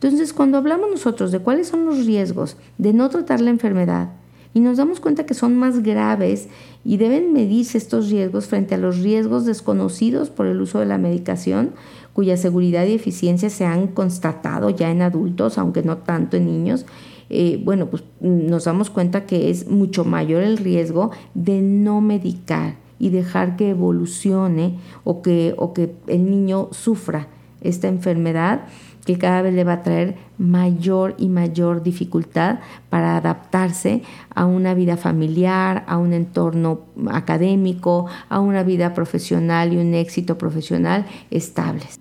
Entonces, 0.00 0.32
cuando 0.32 0.58
hablamos 0.58 0.90
nosotros 0.90 1.32
de 1.32 1.38
cuáles 1.38 1.68
son 1.68 1.86
los 1.86 2.04
riesgos 2.04 2.56
de 2.76 2.92
no 2.92 3.08
tratar 3.08 3.40
la 3.40 3.50
enfermedad 3.50 4.10
y 4.52 4.60
nos 4.60 4.76
damos 4.76 5.00
cuenta 5.00 5.26
que 5.26 5.34
son 5.34 5.56
más 5.56 5.82
graves 5.82 6.48
y 6.84 6.98
deben 6.98 7.32
medirse 7.32 7.78
estos 7.78 8.10
riesgos 8.10 8.46
frente 8.46 8.74
a 8.74 8.78
los 8.78 9.00
riesgos 9.00 9.44
desconocidos 9.44 10.30
por 10.30 10.46
el 10.46 10.60
uso 10.60 10.80
de 10.80 10.86
la 10.86 10.98
medicación, 10.98 11.72
cuya 12.12 12.36
seguridad 12.36 12.86
y 12.86 12.94
eficiencia 12.94 13.50
se 13.50 13.66
han 13.66 13.88
constatado 13.88 14.70
ya 14.70 14.90
en 14.90 15.02
adultos, 15.02 15.58
aunque 15.58 15.82
no 15.82 15.98
tanto 15.98 16.36
en 16.36 16.46
niños, 16.46 16.86
eh, 17.28 17.60
bueno, 17.64 17.86
pues 17.86 18.04
nos 18.20 18.64
damos 18.64 18.88
cuenta 18.88 19.26
que 19.26 19.50
es 19.50 19.68
mucho 19.68 20.04
mayor 20.04 20.42
el 20.42 20.58
riesgo 20.58 21.10
de 21.34 21.60
no 21.60 22.00
medicar 22.00 22.76
y 22.98 23.10
dejar 23.10 23.56
que 23.56 23.70
evolucione 23.70 24.78
o 25.04 25.22
que, 25.22 25.54
o 25.58 25.72
que 25.72 25.94
el 26.06 26.30
niño 26.30 26.68
sufra 26.72 27.28
esta 27.60 27.88
enfermedad 27.88 28.62
que 29.06 29.18
cada 29.18 29.40
vez 29.40 29.54
le 29.54 29.64
va 29.64 29.74
a 29.74 29.82
traer 29.82 30.16
mayor 30.36 31.14
y 31.16 31.28
mayor 31.28 31.82
dificultad 31.82 32.58
para 32.90 33.16
adaptarse 33.16 34.02
a 34.34 34.44
una 34.44 34.74
vida 34.74 34.96
familiar, 34.96 35.84
a 35.86 35.96
un 35.96 36.12
entorno 36.12 36.80
académico, 37.10 38.06
a 38.28 38.40
una 38.40 38.64
vida 38.64 38.94
profesional 38.94 39.72
y 39.72 39.78
un 39.78 39.94
éxito 39.94 40.36
profesional 40.36 41.06
estables. 41.30 42.00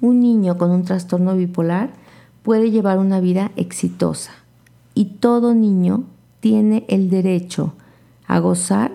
Un 0.00 0.20
niño 0.20 0.56
con 0.56 0.70
un 0.70 0.84
trastorno 0.84 1.36
bipolar 1.36 1.90
puede 2.42 2.70
llevar 2.70 2.98
una 2.98 3.20
vida 3.20 3.52
exitosa 3.56 4.32
y 4.94 5.04
todo 5.20 5.54
niño 5.54 6.04
tiene 6.40 6.86
el 6.88 7.10
derecho 7.10 7.74
a 8.26 8.38
gozar 8.38 8.92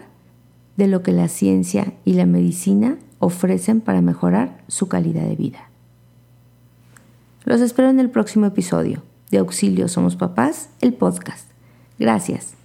de 0.76 0.88
lo 0.88 1.04
que 1.04 1.12
la 1.12 1.28
ciencia 1.28 1.94
y 2.04 2.14
la 2.14 2.26
medicina 2.26 2.98
ofrecen 3.20 3.80
para 3.80 4.02
mejorar 4.02 4.64
su 4.68 4.88
calidad 4.88 5.24
de 5.24 5.36
vida. 5.36 5.70
Los 7.46 7.60
espero 7.60 7.90
en 7.90 8.00
el 8.00 8.10
próximo 8.10 8.46
episodio 8.46 9.04
de 9.30 9.40
Auxilio 9.40 9.90
Somos 9.90 10.16
Papás, 10.16 10.70
el 10.80 10.94
podcast. 10.94 11.50
Gracias. 12.00 12.63